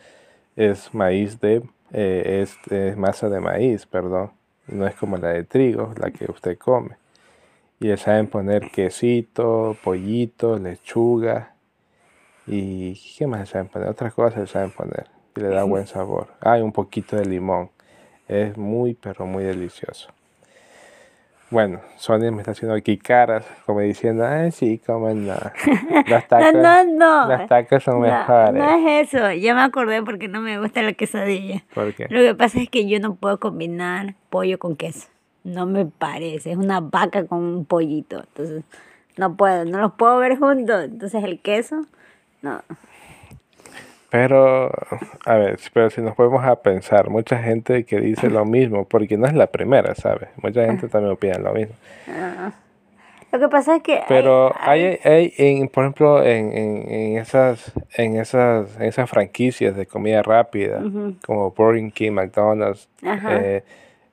Es 0.57 0.93
maíz 0.93 1.39
de, 1.41 1.63
eh, 1.93 2.43
es, 2.43 2.59
es 2.73 2.97
masa 2.97 3.29
de 3.29 3.39
maíz, 3.39 3.87
perdón. 3.87 4.33
No 4.69 4.87
es 4.87 4.95
como 4.95 5.17
la 5.17 5.29
de 5.29 5.45
trigo, 5.45 5.95
la 5.99 6.11
que 6.11 6.31
usted 6.31 6.59
come. 6.59 6.97
Y 7.79 7.89
le 7.89 7.97
saben 7.97 8.27
poner 8.27 8.71
quesito, 8.71 9.77
pollito, 9.85 10.59
lechuga 10.59 11.55
y 12.47 12.95
¿qué 13.17 13.27
más 13.27 13.41
le 13.41 13.47
saben 13.47 13.69
poner? 13.69 13.89
Otras 13.89 14.15
cosas 14.15 14.41
le 14.41 14.47
saben 14.47 14.71
poner 14.71 15.07
y 15.37 15.41
le 15.41 15.49
da 15.49 15.65
buen 15.65 15.87
sabor. 15.87 16.29
Hay 16.41 16.63
un 16.63 16.73
poquito 16.73 17.17
de 17.17 17.27
limón. 17.27 17.71
Es 18.29 18.57
muy, 18.57 18.95
pero 18.95 19.27
muy 19.27 19.45
delicioso. 19.45 20.09
Bueno, 21.49 21.81
Sonia 21.97 22.33
me 22.33 22.39
está 22.39 22.51
haciendo 22.51 22.75
aquí 22.75 22.99
caras, 22.99 23.45
como 23.67 23.81
diciendo, 23.81 24.27
ay, 24.27 24.51
sí, 24.51 24.81
comen 24.85 25.29
nada. 25.29 25.53
Las 26.09 26.25
No, 26.29 26.85
no, 26.85 26.85
no. 26.85 27.29
las 27.29 27.49
tacas 27.49 27.85
son 27.85 27.95
No, 27.95 28.01
mejores. 28.01 28.55
no 28.55 28.89
es 28.89 29.15
eso. 29.15 29.33
Ya 29.33 29.55
me 29.55 29.61
acordé 29.63 30.03
porque 30.03 30.27
no 30.27 30.41
me 30.41 30.59
gusta 30.59 30.83
la 30.83 30.93
quesadilla. 30.95 31.63
¿Por 31.73 31.95
qué? 31.95 32.09
Lo 32.11 32.21
que 32.21 32.35
pasa 32.35 32.61
es 32.61 32.69
que 32.69 32.89
yo 32.89 32.99
no 32.99 33.15
puedo 33.15 33.39
combinar 33.39 34.15
pollo 34.29 34.59
con 34.59 34.75
queso. 34.75 35.07
No 35.45 35.67
me 35.67 35.87
parece. 35.87 36.51
Es 36.51 36.57
una 36.57 36.81
vaca 36.81 37.25
con 37.27 37.39
un 37.39 37.65
pollito. 37.65 38.17
Entonces, 38.19 38.65
no 39.17 39.37
puedo. 39.37 39.65
No 39.65 39.79
los 39.79 39.93
puedo 39.93 40.19
ver 40.19 40.37
juntos. 40.39 40.85
Entonces, 40.87 41.23
el 41.23 41.39
queso, 41.41 41.87
no. 42.43 42.61
Pero, 44.19 44.71
a 45.27 45.35
ver, 45.35 45.59
pero 45.75 45.91
si 45.91 46.01
nos 46.01 46.15
podemos 46.15 46.43
a 46.43 46.57
pensar, 46.63 47.11
mucha 47.11 47.37
gente 47.39 47.85
que 47.85 48.01
dice 48.01 48.31
lo 48.31 48.47
mismo, 48.47 48.87
porque 48.87 49.19
no 49.19 49.27
es 49.27 49.35
la 49.35 49.47
primera, 49.49 49.95
¿sabes? 49.95 50.31
Mucha 50.43 50.65
gente 50.65 50.89
también 50.89 51.13
opina 51.13 51.39
lo 51.39 51.53
mismo. 51.53 51.75
Ah. 52.09 52.51
Lo 53.31 53.39
que 53.39 53.49
pasa 53.51 53.77
es 53.77 53.83
que. 53.83 54.01
Pero 54.09 54.55
hay- 54.59 54.99
hay, 55.05 55.33
hay 55.37 55.59
en, 55.61 55.69
por 55.69 55.85
ejemplo, 55.85 56.23
en, 56.25 56.57
en, 56.57 56.91
en 56.91 57.19
esas, 57.19 57.73
en 57.95 58.17
esas, 58.17 58.75
en 58.81 58.85
esas 58.87 59.11
franquicias 59.11 59.77
de 59.77 59.85
comida 59.85 60.23
rápida, 60.23 60.81
como 61.27 61.51
Burger 61.51 61.93
King, 61.93 62.13
McDonald's, 62.13 62.89
eh, 63.03 63.63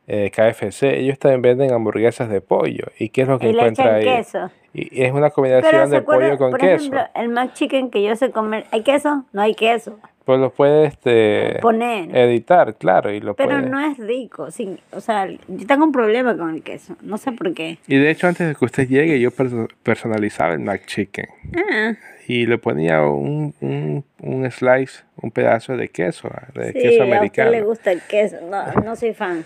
eh, 0.07 0.31
KFC, 0.31 0.83
ellos 0.99 1.17
también 1.19 1.41
venden 1.41 1.71
hamburguesas 1.73 2.29
de 2.29 2.41
pollo. 2.41 2.85
¿Y 2.99 3.09
qué 3.09 3.21
es 3.21 3.27
lo 3.27 3.39
que 3.39 3.47
Y 3.49 3.53
le 3.53 3.59
encuentra 3.59 3.99
echan 3.99 4.09
ahí? 4.13 4.17
queso. 4.17 4.51
Y 4.73 5.03
es 5.03 5.11
una 5.11 5.29
Pero 5.29 5.33
combinación 5.35 5.89
de 5.91 6.01
pollo 6.01 6.17
acuerda, 6.17 6.37
con 6.37 6.51
por 6.51 6.59
queso. 6.59 6.75
ejemplo, 6.75 7.01
el 7.15 7.29
McChicken 7.29 7.89
que 7.91 8.03
yo 8.03 8.15
sé 8.15 8.31
comer, 8.31 8.65
¿hay 8.71 8.81
queso? 8.81 9.23
No 9.31 9.41
hay 9.41 9.53
queso. 9.55 9.99
Pues 10.25 10.39
lo 10.39 10.51
puedes 10.51 10.93
este, 10.93 11.59
Poner. 11.61 12.15
editar, 12.15 12.75
claro, 12.75 13.11
y 13.11 13.19
lo 13.19 13.33
Pero 13.35 13.49
puedes. 13.57 13.69
no 13.69 13.79
es 13.79 13.97
rico. 13.97 14.51
sí, 14.51 14.79
o 14.93 15.01
sea, 15.01 15.27
yo 15.27 15.67
tengo 15.67 15.83
un 15.83 15.91
problema 15.91 16.35
con 16.37 16.55
el 16.55 16.63
queso. 16.63 16.95
No 17.01 17.17
sé 17.17 17.33
por 17.33 17.53
qué. 17.53 17.77
Y 17.87 17.97
de 17.97 18.09
hecho, 18.09 18.27
antes 18.27 18.47
de 18.47 18.55
que 18.55 18.63
usted 18.65 18.87
llegue, 18.87 19.19
yo 19.19 19.31
perso- 19.31 19.67
personalizaba 19.83 20.53
el 20.53 20.59
McChicken. 20.61 21.25
Ah, 21.57 21.93
Y 22.27 22.45
le 22.45 22.57
ponía 22.57 23.01
un, 23.05 23.53
un, 23.59 24.05
un 24.21 24.49
slice, 24.49 25.03
un 25.21 25.29
pedazo 25.29 25.75
de 25.75 25.89
queso, 25.89 26.29
de 26.55 26.67
sí, 26.67 26.73
queso 26.73 26.87
a 26.87 26.89
usted 26.91 27.05
le 27.05 27.15
americano. 27.17 27.65
gusta 27.65 27.91
el 27.91 28.01
queso. 28.01 28.37
No, 28.49 28.81
no 28.81 28.95
soy 28.95 29.13
fan. 29.13 29.43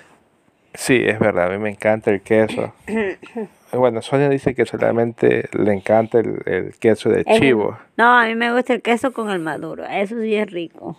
Sí, 0.77 1.01
es 1.03 1.17
verdad, 1.17 1.47
a 1.47 1.49
mí 1.49 1.57
me 1.57 1.71
encanta 1.71 2.11
el 2.11 2.21
queso. 2.21 2.71
bueno, 3.73 4.01
Sonia 4.03 4.29
dice 4.29 4.53
que 4.53 4.63
solamente 4.63 5.49
le 5.57 5.73
encanta 5.73 6.19
el, 6.19 6.39
el 6.45 6.75
queso 6.77 7.09
de 7.09 7.25
chivo. 7.25 7.75
No, 7.97 8.19
a 8.19 8.27
mí 8.27 8.35
me 8.35 8.53
gusta 8.53 8.75
el 8.75 8.83
queso 8.83 9.11
con 9.11 9.31
el 9.31 9.39
maduro. 9.39 9.83
Eso 9.85 10.21
sí 10.21 10.35
es 10.35 10.49
rico. 10.51 10.95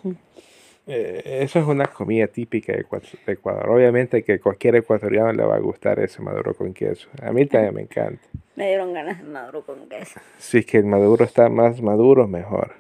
Eh, 0.89 1.43
eso 1.43 1.61
es 1.61 1.67
una 1.67 1.87
comida 1.87 2.27
típica 2.27 2.73
de 2.73 2.85
Ecuador. 3.27 3.71
Obviamente 3.71 4.25
que 4.25 4.41
cualquier 4.41 4.77
ecuatoriano 4.77 5.33
le 5.33 5.45
va 5.45 5.55
a 5.55 5.61
gustar 5.61 6.01
ese 6.01 6.23
maduro 6.23 6.55
con 6.55 6.75
queso. 6.75 7.09
A 7.23 7.31
mí 7.31 7.47
también 7.47 7.75
me 7.75 7.83
encanta. 7.83 8.23
Me 8.57 8.67
dieron 8.67 8.93
ganas 8.93 9.19
de 9.19 9.29
maduro 9.29 9.63
con 9.63 9.89
queso. 9.89 10.19
Si 10.39 10.59
es 10.59 10.67
que 10.67 10.79
el 10.79 10.87
maduro 10.87 11.25
está 11.25 11.49
más 11.49 11.81
maduro, 11.81 12.27
mejor. 12.27 12.73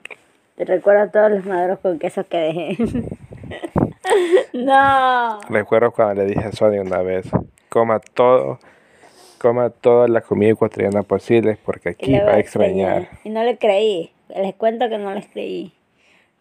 Te 0.56 0.64
recuerdo 0.64 1.08
todos 1.12 1.30
los 1.30 1.46
maduros 1.46 1.78
con 1.78 2.00
queso 2.00 2.26
que 2.26 2.38
dejé. 2.38 2.76
no. 4.52 5.40
Recuerdo 5.48 5.92
cuando 5.92 6.22
le 6.22 6.26
dije 6.26 6.44
a 6.44 6.52
Sonia 6.52 6.80
una 6.82 7.02
vez, 7.02 7.26
coma 7.68 8.00
todo, 8.00 8.58
coma 9.38 9.70
toda 9.70 10.08
la 10.08 10.20
comida 10.20 10.50
ecuatoriana 10.50 11.02
posible 11.02 11.58
porque 11.64 11.90
aquí 11.90 12.18
va 12.18 12.32
a 12.32 12.38
extrañar. 12.38 13.08
Y 13.24 13.30
no 13.30 13.42
le 13.42 13.58
creí. 13.58 14.12
Les 14.34 14.54
cuento 14.54 14.88
que 14.88 14.98
no 14.98 15.14
les 15.14 15.26
creí. 15.26 15.72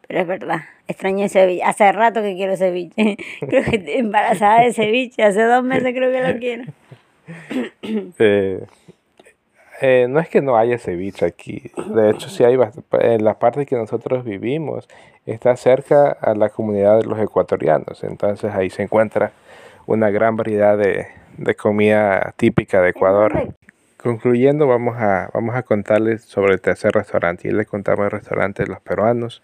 Pero 0.08 0.22
es 0.22 0.28
verdad. 0.28 0.60
Extraño 0.88 1.26
el 1.26 1.30
ceviche. 1.30 1.64
Hace 1.64 1.92
rato 1.92 2.22
que 2.22 2.36
quiero 2.36 2.56
ceviche. 2.56 3.18
creo 3.40 3.64
que 3.64 3.76
estoy 3.78 3.94
embarazada 3.94 4.62
de 4.62 4.74
ceviche. 4.74 5.24
Hace 5.24 5.44
dos 5.44 5.64
meses 5.64 5.94
creo 5.94 6.12
que 6.12 6.34
lo 6.34 6.40
quiero. 6.40 6.64
Eh, 8.20 8.66
eh, 9.80 10.08
no 10.10 10.20
es 10.20 10.28
que 10.28 10.42
no 10.42 10.58
haya 10.58 10.80
ceviche 10.80 11.26
aquí, 11.26 11.72
de 11.94 12.10
hecho 12.10 12.30
sí 12.30 12.44
hay 12.44 12.58
en 13.00 13.24
la 13.24 13.38
parte 13.38 13.68
que 13.68 13.76
nosotros 13.76 14.24
vivimos 14.24 14.88
está 15.32 15.56
cerca 15.56 16.10
a 16.10 16.34
la 16.34 16.50
comunidad 16.50 17.00
de 17.00 17.06
los 17.06 17.20
ecuatorianos, 17.20 18.04
entonces 18.04 18.54
ahí 18.54 18.70
se 18.70 18.84
encuentra 18.84 19.32
una 19.86 20.10
gran 20.10 20.36
variedad 20.36 20.78
de, 20.78 21.08
de 21.38 21.56
comida 21.56 22.34
típica 22.36 22.82
de 22.82 22.90
Ecuador. 22.90 23.54
Concluyendo, 23.98 24.68
vamos 24.68 24.98
a, 24.98 25.30
vamos 25.34 25.56
a 25.56 25.64
contarles 25.64 26.24
sobre 26.24 26.54
el 26.54 26.62
tercer 26.62 26.92
restaurante. 26.92 27.48
Y 27.48 27.52
les 27.52 27.68
contamos 27.68 28.06
el 28.06 28.12
restaurante 28.12 28.64
de 28.64 28.70
los 28.70 28.80
peruanos, 28.82 29.42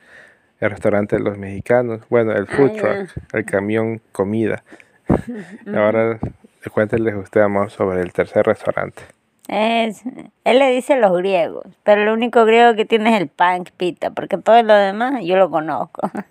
el 0.59 0.69
restaurante 0.69 1.17
de 1.17 1.23
los 1.23 1.37
mexicanos, 1.37 2.01
bueno, 2.09 2.33
el 2.33 2.47
food 2.47 2.73
truck, 2.73 3.09
el 3.33 3.45
camión 3.45 4.01
comida. 4.11 4.63
Ahora 5.75 6.19
cuéntenles 6.71 7.15
usted, 7.15 7.41
amor, 7.41 7.71
sobre 7.71 8.01
el 8.01 8.13
tercer 8.13 8.45
restaurante. 8.45 9.01
Es, 9.47 10.03
él 10.45 10.59
le 10.59 10.69
dice 10.71 10.95
los 10.97 11.15
griegos, 11.17 11.65
pero 11.83 12.05
lo 12.05 12.13
único 12.13 12.45
griego 12.45 12.75
que 12.75 12.85
tiene 12.85 13.13
es 13.15 13.21
el 13.21 13.27
pan 13.27 13.65
pita, 13.77 14.09
porque 14.11 14.37
todo 14.37 14.61
lo 14.63 14.73
demás 14.73 15.23
yo 15.23 15.35
lo 15.37 15.49
conozco. 15.49 16.09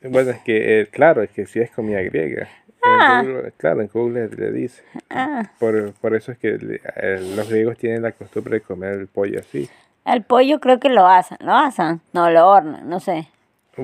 Bueno, 0.00 0.30
es 0.30 0.38
que, 0.42 0.80
eh, 0.82 0.86
claro, 0.86 1.22
es 1.22 1.30
que 1.30 1.44
sí 1.46 1.58
es 1.58 1.70
comida 1.72 2.00
griega. 2.02 2.42
En 2.84 3.00
Ah. 3.00 3.22
Google- 3.24 3.52
claro, 3.56 3.80
en 3.80 3.88
Google 3.92 4.28
le, 4.28 4.52
dice. 4.52 4.84
Ah, 5.10 5.50
Por, 5.58 5.92
por 5.94 6.14
eso 6.14 6.30
es 6.30 6.38
que 6.38 6.50
eh, 6.96 7.32
los 7.34 7.48
griegos 7.48 7.76
tienen 7.78 8.02
la 8.02 8.12
costumbre 8.12 8.54
de 8.54 8.60
comer 8.60 8.92
el 8.94 9.08
pollo 9.08 9.40
así. 9.40 9.68
el 10.04 10.22
pollo 10.22 10.60
creo 10.60 10.78
que 10.78 10.88
lo 10.88 11.04
asan, 11.08 11.38
¿lo 11.40 11.52
asan? 11.52 12.00
No, 12.12 12.30
lo 12.30 12.46
hornan, 12.48 12.88
no 12.88 13.00
sé. 13.00 13.26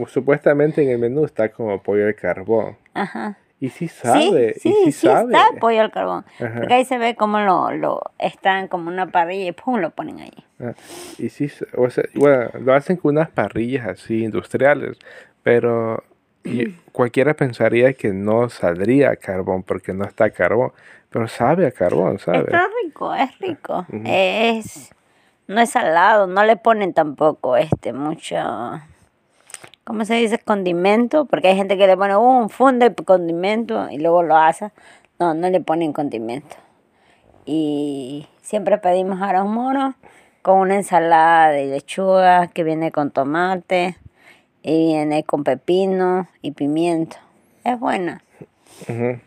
Supuestamente 0.06 0.82
en 0.84 0.90
el 0.90 0.98
menú 0.98 1.24
está 1.24 1.48
como 1.48 1.82
pollo 1.82 2.06
de 2.06 2.14
carbón. 2.14 2.76
Ajá. 2.94 3.36
Y 3.64 3.70
sí 3.70 3.88
sabe, 3.88 4.54
sí, 4.58 4.74
y 4.86 4.92
sí, 4.92 5.06
sabe. 5.06 5.32
está 5.32 5.58
pollo 5.58 5.80
al 5.80 5.90
carbón. 5.90 6.24
Ajá. 6.38 6.54
Porque 6.58 6.74
ahí 6.74 6.84
se 6.84 6.98
ve 6.98 7.14
cómo 7.16 7.38
lo, 7.40 7.70
lo 7.72 8.02
están 8.18 8.68
como 8.68 8.88
una 8.90 9.06
parrilla 9.06 9.46
y 9.48 9.52
pum, 9.52 9.78
lo 9.80 9.90
ponen 9.90 10.20
ahí. 10.20 10.44
Ah, 10.60 10.72
y 11.18 11.28
sí, 11.30 11.50
o 11.76 11.88
sea, 11.88 12.04
bueno, 12.14 12.50
lo 12.60 12.74
hacen 12.74 12.96
con 12.98 13.16
unas 13.16 13.30
parrillas 13.30 13.86
así 13.88 14.22
industriales, 14.24 14.98
pero 15.42 16.02
y- 16.44 16.66
cualquiera 16.92 17.32
pensaría 17.34 17.94
que 17.94 18.12
no 18.12 18.48
saldría 18.50 19.10
a 19.10 19.16
carbón 19.16 19.62
porque 19.62 19.94
no 19.94 20.04
está 20.04 20.24
a 20.26 20.30
carbón, 20.30 20.72
pero 21.08 21.26
sabe 21.26 21.66
a 21.66 21.70
carbón, 21.72 22.18
¿sabe? 22.18 22.40
Está 22.40 22.68
rico, 22.84 23.14
es 23.14 23.38
rico. 23.38 23.86
Es 24.04 24.90
no 25.46 25.60
es 25.60 25.70
salado, 25.70 26.26
no 26.26 26.44
le 26.44 26.56
ponen 26.56 26.92
tampoco 26.92 27.56
este 27.56 27.92
mucho 27.92 28.36
¿cómo 29.84 30.04
se 30.04 30.14
dice? 30.14 30.38
condimento, 30.38 31.26
porque 31.26 31.48
hay 31.48 31.56
gente 31.56 31.76
que 31.76 31.86
le 31.86 31.96
pone 31.96 32.16
un 32.16 32.50
funde 32.50 32.90
de 32.90 33.04
condimento 33.04 33.88
y 33.90 33.98
luego 33.98 34.22
lo 34.22 34.36
asa. 34.36 34.72
No, 35.18 35.34
no 35.34 35.48
le 35.48 35.60
ponen 35.60 35.92
condimento. 35.92 36.56
Y 37.46 38.26
siempre 38.42 38.78
pedimos 38.78 39.20
arroz 39.22 39.46
moro 39.46 39.94
con 40.42 40.58
una 40.58 40.76
ensalada 40.76 41.50
de 41.50 41.66
lechuga 41.66 42.48
que 42.48 42.64
viene 42.64 42.90
con 42.90 43.10
tomate 43.10 43.96
Y 44.62 44.86
viene 44.94 45.24
con 45.24 45.44
pepino 45.44 46.28
y 46.42 46.52
pimiento. 46.52 47.16
Es 47.64 47.78
buena. 47.78 48.22
Ujú. 48.88 49.20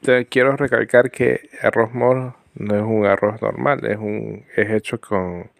Te 0.00 0.26
quiero 0.26 0.56
recalcar 0.56 1.10
que 1.10 1.50
arroz 1.62 1.92
moro 1.92 2.36
no 2.54 2.76
es 2.76 2.82
un 2.82 3.06
arroz 3.06 3.40
normal, 3.42 3.84
es 3.84 3.96
un 3.96 4.44
es 4.56 4.70
hecho 4.70 5.00
con, 5.00 5.50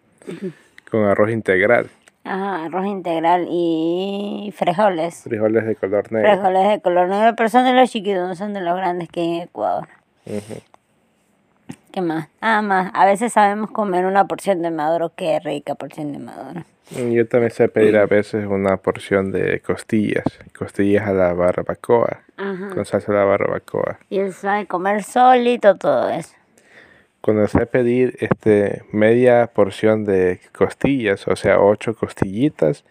con 0.89 1.05
arroz 1.05 1.31
integral, 1.31 1.89
Ajá, 2.25 2.65
arroz 2.65 2.85
integral 2.85 3.47
y 3.49 4.53
frijoles. 4.55 5.23
frijoles 5.23 5.65
de 5.65 5.75
color 5.75 6.11
negro. 6.11 6.31
Frijoles 6.31 6.69
de 6.69 6.81
color 6.81 7.09
negro, 7.09 7.33
pero 7.35 7.49
son 7.49 7.65
de 7.65 7.73
los 7.73 7.89
chiquitos, 7.89 8.27
no 8.27 8.35
son 8.35 8.53
de 8.53 8.61
los 8.61 8.75
grandes 8.77 9.09
que 9.09 9.19
hay 9.21 9.35
en 9.37 9.41
Ecuador. 9.43 9.87
Ujú. 10.25 10.61
¿Qué 11.91 12.01
más? 12.01 12.27
Nada 12.41 12.61
más. 12.61 12.91
A 12.95 13.05
veces 13.05 13.33
sabemos 13.33 13.69
comer 13.71 14.05
una 14.05 14.25
porción 14.25 14.61
de 14.61 14.71
maduro. 14.71 15.11
Qué 15.15 15.39
rica 15.39 15.75
porción 15.75 16.11
de 16.13 16.19
maduro. 16.19 16.63
Yo 16.91 17.27
también 17.27 17.51
sé 17.51 17.67
pedir 17.69 17.97
a 17.97 18.05
veces 18.05 18.45
una 18.47 18.77
porción 18.77 19.31
de 19.31 19.59
costillas, 19.61 20.25
costillas 20.57 21.07
a 21.07 21.13
la 21.13 21.33
barbacoa, 21.33 22.19
Ajá. 22.37 22.69
con 22.73 22.85
salsa 22.85 23.11
a 23.11 23.15
la 23.15 23.25
barbacoa. 23.25 23.99
Y 24.09 24.19
él 24.19 24.33
sabe 24.33 24.65
comer 24.65 25.03
solito 25.03 25.75
todo 25.75 26.09
eso. 26.09 26.33
Cuando 27.23 27.47
sé 27.47 27.65
pedir 27.65 28.17
este, 28.19 28.83
media 28.91 29.47
porción 29.47 30.03
de 30.03 30.41
costillas, 30.51 31.25
o 31.29 31.37
sea, 31.37 31.59
ocho 31.61 31.95
costillitas, 31.95 32.83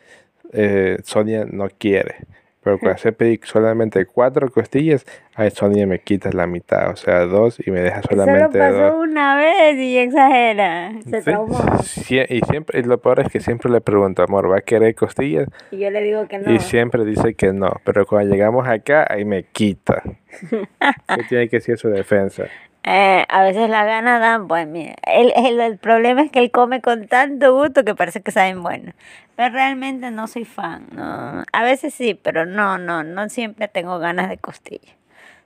eh, 0.55 0.97
Sonia 1.05 1.45
no 1.47 1.69
quiere. 1.69 2.17
Pero 2.63 2.79
cuando 2.79 2.97
sé 2.99 3.13
pedir 3.13 3.41
solamente 3.43 4.07
cuatro 4.07 4.49
costillas, 4.51 5.05
ahí 5.35 5.51
Sonia 5.51 5.85
me 5.87 5.99
quita 5.99 6.31
la 6.33 6.47
mitad, 6.47 6.91
o 6.91 6.97
sea, 6.97 7.27
dos 7.27 7.59
y 7.67 7.71
me 7.73 7.81
deja 7.81 8.01
Solo 8.03 8.23
solamente 8.25 8.59
pasó 8.59 8.79
dos. 8.79 8.95
una 9.01 9.37
vez 9.37 9.77
y 9.77 9.99
exagera. 9.99 10.93
Se 11.11 11.19
Sí, 11.19 11.25
traumó. 11.25 11.59
sí, 11.83 12.21
y 12.29 12.41
siempre, 12.49 12.79
y 12.81 12.85
lo 12.85 12.99
peor 13.03 13.21
es 13.21 13.29
que 13.33 13.41
siempre 13.41 13.69
le 13.71 13.81
pregunto, 13.81 14.23
amor, 14.23 14.51
¿va 14.51 14.59
a 14.59 14.61
querer 14.63 14.95
costillas? 14.95 15.49
Y 15.73 15.79
yo 15.79 15.91
le 15.91 16.03
digo 16.03 16.27
que 16.29 16.39
no. 16.39 16.53
Y 16.53 16.61
siempre 16.61 17.05
dice 17.05 17.35
que 17.35 17.53
no, 17.53 17.81
pero 17.85 18.07
cuando 18.07 18.33
llegamos 18.33 18.67
acá, 18.67 19.07
ahí 19.11 19.25
me 19.25 19.43
quita. 19.43 20.03
¿Qué 20.41 21.23
tiene 21.29 21.49
que 21.49 21.57
decir 21.57 21.77
su 21.77 21.89
defensa? 21.89 22.45
Eh, 22.85 23.25
a 23.29 23.43
veces 23.45 23.71
las 23.71 23.87
ganas 23.87 24.21
dan, 24.21 24.49
pues 24.49 24.67
mira, 24.67 24.95
el, 25.07 25.33
el, 25.37 25.61
el 25.61 25.79
problema 25.79 26.23
es 26.23 26.33
que 26.33 26.41
él 26.41 26.51
come 26.51 26.81
con 26.81 27.07
tanto 27.07 27.55
gusto 27.55 27.85
que 27.85 27.95
parece 27.95 28.23
que 28.23 28.33
saben 28.33 28.63
bueno. 28.63 28.93
Pero 29.37 29.55
realmente 29.55 30.11
no 30.11 30.27
soy 30.27 30.45
fan, 30.45 30.87
no. 30.93 31.45
A 31.53 31.63
veces 31.63 31.95
sí, 31.95 32.15
pero 32.21 32.45
no, 32.45 32.79
no, 32.79 33.03
no 33.05 33.29
siempre 33.29 33.69
tengo 33.69 33.99
ganas 33.99 34.29
de 34.29 34.37
costilla. 34.37 34.93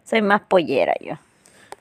Soy 0.04 0.22
más 0.22 0.40
pollera 0.42 0.94
yo. 1.00 1.14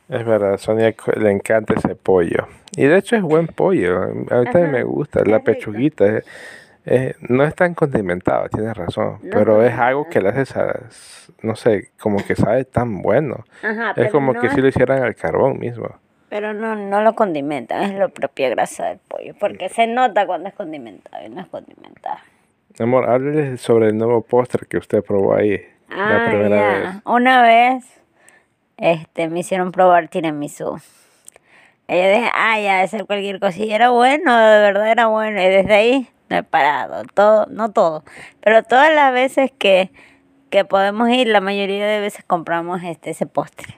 Es 0.10 0.24
verdad, 0.26 0.58
Sonia 0.58 0.94
le 1.18 1.32
encanta 1.32 1.74
ese 1.76 1.96
pollo. 1.96 2.48
Y 2.76 2.84
de 2.84 2.98
hecho 2.98 3.16
es 3.16 3.22
buen 3.24 3.48
pollo, 3.48 4.04
a 4.04 4.08
mí 4.08 4.26
también 4.28 4.72
me 4.72 4.84
gusta, 4.84 5.24
la 5.26 5.40
pechuguita. 5.40 6.06
es- 6.18 6.26
es- 6.86 7.16
no 7.30 7.44
es 7.44 7.56
tan 7.56 7.74
condimentado, 7.74 8.48
tienes 8.50 8.76
razón, 8.76 9.20
No 9.24 9.30
pero 9.32 9.62
es 9.64 9.74
algo 9.74 10.08
que 10.10 10.22
le 10.22 10.30
hace, 10.30 10.46
sa- 10.46 10.80
no 11.42 11.56
sé, 11.56 11.92
como 12.00 12.18
que 12.26 12.36
sabe 12.36 12.66
tan 12.66 13.02
bueno. 13.02 13.44
Ajá, 13.64 13.94
Es 13.96 14.12
como 14.12 14.34
no 14.34 14.42
que 14.42 14.50
si 14.50 14.62
lo 14.62 14.68
hicieran 14.68 15.04
al 15.04 15.16
carbón 15.16 15.60
mismo. 15.60 15.88
Pero 16.30 16.54
no, 16.54 16.76
no 16.76 17.02
lo 17.02 17.14
condimentan, 17.14 17.84
es 17.84 17.94
la 17.98 18.08
propia 18.08 18.50
grasa 18.50 18.86
del 18.88 19.00
pollo, 19.08 19.34
porque 19.40 19.70
se 19.70 19.88
nota 19.88 20.26
cuando 20.26 20.50
es 20.50 20.56
condimentado 20.56 21.26
y 21.26 21.30
no 21.30 21.42
es 21.42 21.48
condimentado. 21.48 22.18
Amor, 22.80 23.10
háblele 23.10 23.58
sobre 23.58 23.88
el 23.88 23.98
nuevo 23.98 24.22
postre 24.22 24.66
que 24.68 24.78
usted 24.78 25.02
probó 25.04 25.36
ahí 25.36 25.62
la 25.88 26.18
Ah, 26.18 26.26
primera 26.26 26.58
ya. 26.58 26.80
vez. 26.80 26.90
Una 27.06 27.42
vez 27.42 27.86
este, 28.78 29.30
me 29.30 29.40
hicieron 29.40 29.72
probar 29.72 30.10
tiramisú. 30.10 30.78
Y 31.88 31.94
yo 31.96 32.10
dije, 32.10 32.30
ah, 32.34 32.60
ya, 32.60 32.82
de 32.82 32.88
ser 32.88 33.06
cualquier 33.06 33.40
cosa. 33.40 33.60
Y 33.60 33.72
era 33.72 33.92
bueno, 33.92 34.36
de 34.38 34.60
verdad 34.60 34.92
era 34.92 35.06
bueno. 35.08 35.40
Y 35.42 35.46
desde 35.48 35.74
ahí 35.74 36.10
no 36.30 36.38
he 36.38 36.44
parado. 36.44 37.04
Todo, 37.14 37.46
no 37.50 37.72
todo. 37.72 38.04
Pero 38.42 38.64
todas 38.64 38.94
las 38.94 39.14
veces 39.14 39.52
que, 39.58 39.92
que 40.50 40.66
podemos 40.66 41.10
ir, 41.10 41.28
la 41.28 41.42
mayoría 41.42 41.86
de 41.86 42.00
veces 42.00 42.24
compramos 42.26 42.84
este, 42.84 43.12
ese 43.12 43.26
postre. 43.26 43.76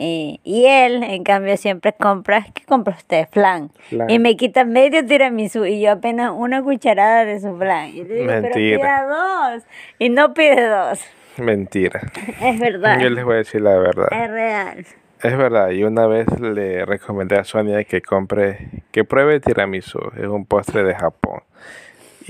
Y, 0.00 0.40
y 0.44 0.66
él, 0.66 1.02
en 1.02 1.24
cambio, 1.24 1.56
siempre 1.56 1.92
compra, 1.92 2.46
¿qué 2.54 2.64
compra 2.64 2.94
usted? 2.96 3.26
Flan. 3.32 3.72
Flan. 3.88 4.08
Y 4.08 4.20
me 4.20 4.36
quita 4.36 4.64
medio 4.64 5.04
tiramisú 5.04 5.64
y 5.64 5.80
yo 5.80 5.90
apenas 5.90 6.32
una 6.32 6.62
cucharada 6.62 7.24
de 7.24 7.40
su 7.40 7.56
flan. 7.56 7.88
Y 7.88 8.04
le 8.04 8.14
digo, 8.14 8.26
pero 8.28 8.54
pida 8.54 9.06
dos. 9.06 9.64
Y 9.98 10.08
no 10.10 10.34
pide 10.34 10.68
dos. 10.68 11.04
Mentira. 11.36 12.00
Es 12.40 12.60
verdad. 12.60 13.00
Yo 13.00 13.10
les 13.10 13.24
voy 13.24 13.34
a 13.34 13.38
decir 13.38 13.60
la 13.60 13.76
verdad. 13.76 14.08
Es 14.12 14.30
real. 14.30 14.86
Es 15.22 15.36
verdad, 15.36 15.70
y 15.70 15.82
una 15.82 16.06
vez 16.06 16.26
le 16.40 16.84
recomendé 16.84 17.36
a 17.36 17.44
Sonia 17.44 17.82
que 17.82 18.00
compre, 18.00 18.84
que 18.92 19.04
pruebe 19.04 19.40
tiramisú, 19.40 19.98
es 20.16 20.26
un 20.26 20.46
postre 20.46 20.84
de 20.84 20.94
Japón. 20.94 21.40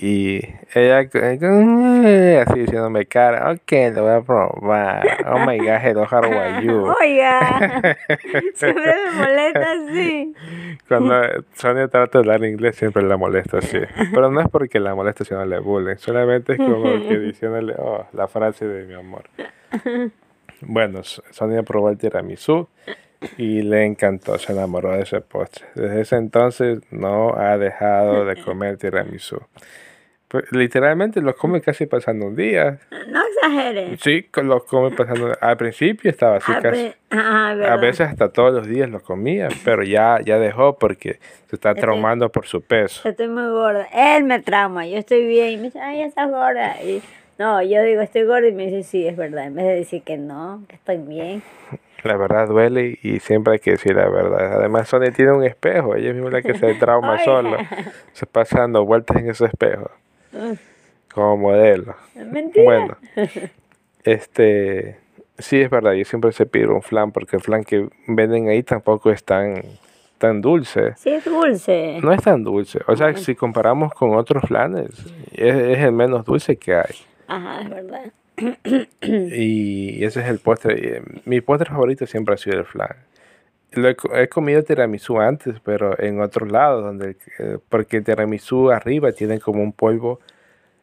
Y 0.01 0.41
ella 0.75 1.01
eh, 1.13 2.45
así 2.47 2.61
diciéndome 2.61 3.07
cara, 3.07 3.51
ok, 3.51 3.73
lo 3.95 4.03
voy 4.05 4.13
a 4.13 4.21
probar. 4.21 5.27
Oh 5.27 5.41
my 5.41 5.59
god, 5.59 5.81
hello, 5.83 6.05
how 6.05 6.23
are 6.23 6.65
you? 6.65 6.87
Oiga, 7.01 7.97
siempre 8.55 8.95
me 8.95 9.19
molesta 9.19 9.73
así. 9.73 10.35
Cuando 10.87 11.21
Sonia 11.55 11.89
trata 11.89 12.19
de 12.19 12.23
hablar 12.23 12.45
inglés 12.45 12.77
siempre 12.77 13.03
la 13.03 13.17
molesta 13.17 13.59
así. 13.59 13.79
Pero 14.15 14.31
no 14.31 14.41
es 14.41 14.49
porque 14.49 14.79
la 14.79 14.95
molesta 14.95 15.25
sino 15.25 15.45
le 15.45 15.59
bullying, 15.59 15.97
solamente 15.97 16.53
es 16.53 16.59
como 16.59 16.85
que 16.85 17.19
diciéndole, 17.19 17.75
oh, 17.77 18.07
la 18.13 18.29
frase 18.29 18.67
de 18.67 18.87
mi 18.87 18.95
amor. 18.95 19.25
Bueno, 20.61 21.03
Sonia 21.03 21.63
probó 21.63 21.91
el 21.91 21.99
tiramisú 21.99 22.69
y 23.37 23.63
le 23.63 23.85
encantó, 23.85 24.39
se 24.39 24.53
enamoró 24.53 24.93
de 24.93 25.03
ese 25.03 25.21
postre. 25.21 25.67
Desde 25.75 26.01
ese 26.01 26.17
entonces 26.17 26.81
no 26.91 27.35
ha 27.37 27.57
dejado 27.59 28.25
de 28.25 28.37
comer 28.45 28.77
tiramisú. 28.77 29.41
Pues, 30.29 30.45
literalmente 30.53 31.23
lo 31.23 31.35
come 31.35 31.63
casi 31.63 31.87
pasando 31.87 32.27
un 32.27 32.37
día. 32.37 32.79
No 33.09 33.21
exageres. 33.27 33.99
Sí, 34.03 34.25
co- 34.25 34.43
lo 34.43 34.63
come 34.67 34.91
pasando. 34.95 35.33
Al 35.41 35.57
principio 35.57 36.11
estaba 36.11 36.37
así 36.37 36.53
Ah, 36.55 36.61
casi. 36.61 36.93
ah, 37.13 37.49
A 37.51 37.55
verdad. 37.55 37.81
veces 37.81 38.09
hasta 38.09 38.29
todos 38.31 38.53
los 38.53 38.67
días 38.67 38.91
lo 38.91 39.01
comía, 39.01 39.49
pero 39.65 39.83
ya, 39.85 40.19
ya 40.23 40.39
dejó 40.39 40.77
porque 40.77 41.19
se 41.49 41.57
está 41.57 41.71
Estoy- 41.71 41.81
traumando 41.81 42.31
por 42.31 42.47
su 42.47 42.61
peso. 42.61 43.09
Estoy 43.09 43.29
muy 43.29 43.47
gorda. 43.49 43.87
Él 43.95 44.25
me 44.25 44.39
trauma. 44.41 44.87
Yo 44.87 44.99
estoy 44.99 45.27
bien. 45.27 45.49
Y 45.53 45.57
me 45.57 45.63
dice, 45.65 45.81
ay, 45.81 46.03
estás 46.03 46.29
gorda. 46.31 46.83
Y 46.83 47.01
no, 47.39 47.63
yo 47.63 47.83
digo, 47.83 48.01
estoy 48.01 48.25
gorda. 48.25 48.49
Y 48.49 48.53
me 48.53 48.67
dice, 48.67 48.83
sí, 48.83 49.07
es 49.07 49.17
verdad. 49.17 49.47
En 49.47 49.55
vez 49.55 49.67
de 49.67 49.75
decir 49.75 50.03
que 50.03 50.17
no, 50.17 50.63
que 50.69 50.77
estoy 50.77 50.99
bien. 50.99 51.43
La 52.05 52.17
verdad 52.17 52.47
duele 52.47 52.99
y 53.03 53.19
siempre 53.21 53.55
hay 53.55 53.59
que 53.59 53.73
decir 53.73 53.97
la 53.97 54.09
verdad. 54.09 54.55
Además, 54.55 54.89
Sonia 54.89 55.11
tiene 55.11 55.33
un 55.33 55.45
espejo, 55.45 55.97
ella 55.97 56.13
misma 56.13 56.29
es 56.29 56.33
la 56.35 56.43
que 56.43 56.55
se 56.55 56.75
trauma 56.75 57.19
sola. 57.25 57.69
Se 58.13 58.27
pasa 58.27 58.61
dando 58.61 58.85
vueltas 58.85 59.17
en 59.17 59.31
ese 59.31 59.47
espejo 59.47 59.91
como 61.13 61.37
modelo. 61.37 61.95
mentira. 62.15 62.65
Bueno, 62.65 62.97
este, 64.05 64.99
sí 65.39 65.61
es 65.61 65.71
verdad, 65.71 65.93
yo 65.93 66.05
siempre 66.05 66.33
se 66.33 66.47
pido 66.47 66.75
un 66.75 66.83
flan 66.83 67.11
porque 67.11 67.37
el 67.37 67.43
flan 67.43 67.65
que 67.65 67.89
venden 68.07 68.49
ahí 68.49 68.63
tampoco 68.63 69.11
es 69.11 69.25
tan, 69.25 69.63
tan 70.19 70.41
dulce. 70.41 70.95
Sí, 70.97 71.11
es 71.11 71.25
dulce. 71.25 71.99
No 72.03 72.13
es 72.13 72.23
tan 72.23 72.45
dulce. 72.45 72.81
O 72.87 72.97
sea, 72.97 73.17
si 73.17 73.35
comparamos 73.35 73.93
con 73.95 74.15
otros 74.15 74.45
flanes, 74.45 74.91
es, 75.33 75.55
es 75.55 75.79
el 75.79 75.93
menos 75.93 76.25
dulce 76.25 76.57
que 76.57 76.75
hay. 76.77 76.95
Ajá, 77.29 77.61
es 77.63 77.71
verdad. 77.71 78.13
Y 79.03 80.05
ese 80.05 80.21
es 80.21 80.29
el 80.29 80.39
postre. 80.39 80.97
eh, 80.99 81.03
Mi 81.25 81.41
postre 81.41 81.69
favorito 81.71 82.07
siempre 82.07 82.35
ha 82.35 82.39
sido 82.39 82.59
el 82.59 82.65
flan. 82.65 82.97
Lo 83.73 83.89
he, 83.89 83.97
he 84.15 84.29
comido 84.29 84.63
tiramisú 84.63 85.21
antes, 85.21 85.57
pero 85.63 85.99
en 86.01 86.21
otros 86.21 86.51
lados, 86.51 86.83
donde, 86.83 87.17
eh, 87.39 87.59
porque 87.69 87.99
el 87.99 88.05
tiramisú 88.05 88.71
arriba 88.71 89.13
tiene 89.13 89.41
como 89.41 89.63
un 89.63 89.73
polvo 89.73 90.21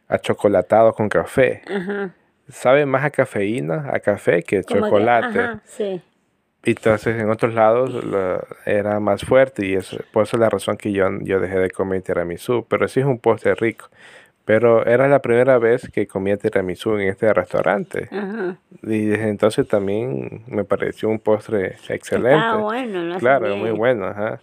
achocolatado 0.08 0.94
con 0.94 1.10
café. 1.10 1.62
Ajá. 1.68 2.14
Sabe 2.48 2.86
más 2.86 3.04
a 3.04 3.10
cafeína, 3.10 3.90
a 3.92 4.00
café 4.00 4.44
que 4.44 4.64
Como 4.64 4.82
que- 4.82 4.90
chocolate. 4.90 5.40
ajá, 5.40 5.62
sí. 5.66 6.02
Entonces 6.64 7.20
en 7.22 7.30
otros 7.30 7.54
lados 7.54 7.92
lo- 8.04 8.44
era 8.66 9.00
más 9.00 9.24
fuerte 9.24 9.66
y 9.66 9.74
eso, 9.76 9.98
por 10.12 10.24
eso 10.24 10.36
es 10.38 10.42
la 10.42 10.50
razón 10.50 10.78
que 10.78 10.92
yo, 10.92 11.08
yo 11.22 11.40
dejé 11.40 11.60
de 11.60 11.70
comer 11.72 12.02
tiramisú. 12.02 12.66
Pero 12.70 12.88
sí 12.88 13.00
es 13.00 13.06
un 13.06 13.18
postre 13.20 13.56
rico. 13.56 13.88
Pero 14.46 14.86
era 14.86 15.08
la 15.08 15.20
primera 15.20 15.58
vez 15.58 15.90
que 15.92 16.06
comía 16.08 16.38
tiramisú 16.38 16.96
en 16.98 17.10
este 17.10 17.34
restaurante. 17.34 18.08
Ajá. 18.12 18.58
Y 18.84 19.06
desde 19.06 19.30
entonces 19.30 19.68
también 19.68 20.44
me 20.48 20.64
pareció 20.64 21.10
un 21.10 21.20
postre 21.20 21.76
excelente. 21.90 22.36
Estaba 22.36 22.62
bueno, 22.62 23.00
hacen 23.00 23.20
claro, 23.20 23.58
muy 23.58 23.72
bueno, 23.72 24.06
ajá. 24.06 24.40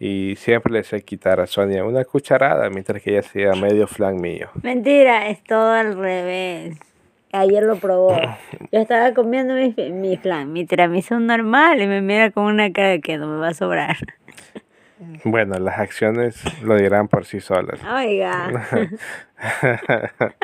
Y 0.00 0.34
siempre 0.36 0.72
le 0.72 0.82
sé 0.82 1.02
quitar 1.02 1.40
a 1.40 1.46
Sonia 1.46 1.84
una 1.84 2.04
cucharada 2.04 2.68
mientras 2.70 3.00
que 3.02 3.10
ella 3.10 3.20
hacía 3.20 3.52
medio 3.52 3.86
flan 3.86 4.20
mío. 4.20 4.48
Mentira, 4.62 5.28
es 5.28 5.42
todo 5.44 5.70
al 5.70 5.96
revés. 5.96 6.76
Ayer 7.32 7.62
lo 7.62 7.76
probó. 7.76 8.16
Yo 8.72 8.80
estaba 8.80 9.12
comiendo 9.14 9.54
mi, 9.54 9.74
mi 9.90 10.16
flan, 10.16 10.52
mi 10.52 10.64
tiramisú 10.66 11.18
normal 11.20 11.80
y 11.80 11.86
me 11.86 12.00
mira 12.00 12.30
con 12.32 12.44
una 12.44 12.72
cara 12.72 12.88
de 12.88 13.00
que 13.00 13.18
no 13.18 13.28
me 13.28 13.38
va 13.38 13.48
a 13.48 13.54
sobrar. 13.54 13.96
Bueno, 15.24 15.58
las 15.58 15.78
acciones 15.78 16.42
lo 16.62 16.76
dirán 16.76 17.08
por 17.08 17.24
sí 17.24 17.40
solas. 17.40 17.80
Oiga. 17.84 18.50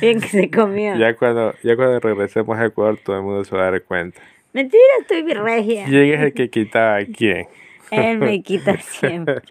Bien 0.00 0.20
que 0.20 0.28
se 0.28 0.50
comió. 0.50 0.96
Ya 0.96 1.14
cuando, 1.14 1.54
ya 1.62 1.76
cuando 1.76 2.00
regresemos 2.00 2.58
a 2.58 2.66
Ecuador 2.66 2.98
todo 3.02 3.16
el 3.16 3.22
mundo 3.22 3.44
se 3.44 3.54
va 3.54 3.68
a 3.68 3.70
dar 3.70 3.82
cuenta. 3.82 4.20
Mentira, 4.52 4.82
estoy 5.00 5.22
regia. 5.34 5.84
¿Quién 5.84 6.14
es 6.14 6.20
el 6.20 6.32
que 6.32 6.50
quitaba 6.50 6.96
a 6.96 7.04
quién? 7.04 7.46
Él 7.90 8.18
me 8.18 8.42
quita 8.42 8.76
siempre. 8.78 9.42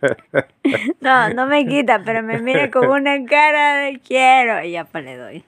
No, 1.00 1.30
no 1.30 1.48
me 1.48 1.66
quita, 1.66 2.02
pero 2.04 2.22
me 2.22 2.40
mira 2.40 2.70
con 2.70 2.88
una 2.88 3.24
cara 3.26 3.78
de 3.78 4.00
quiero 4.00 4.64
y 4.64 4.72
ya 4.72 4.86
pues 4.86 5.04
le 5.04 5.18
doy. 5.18 5.44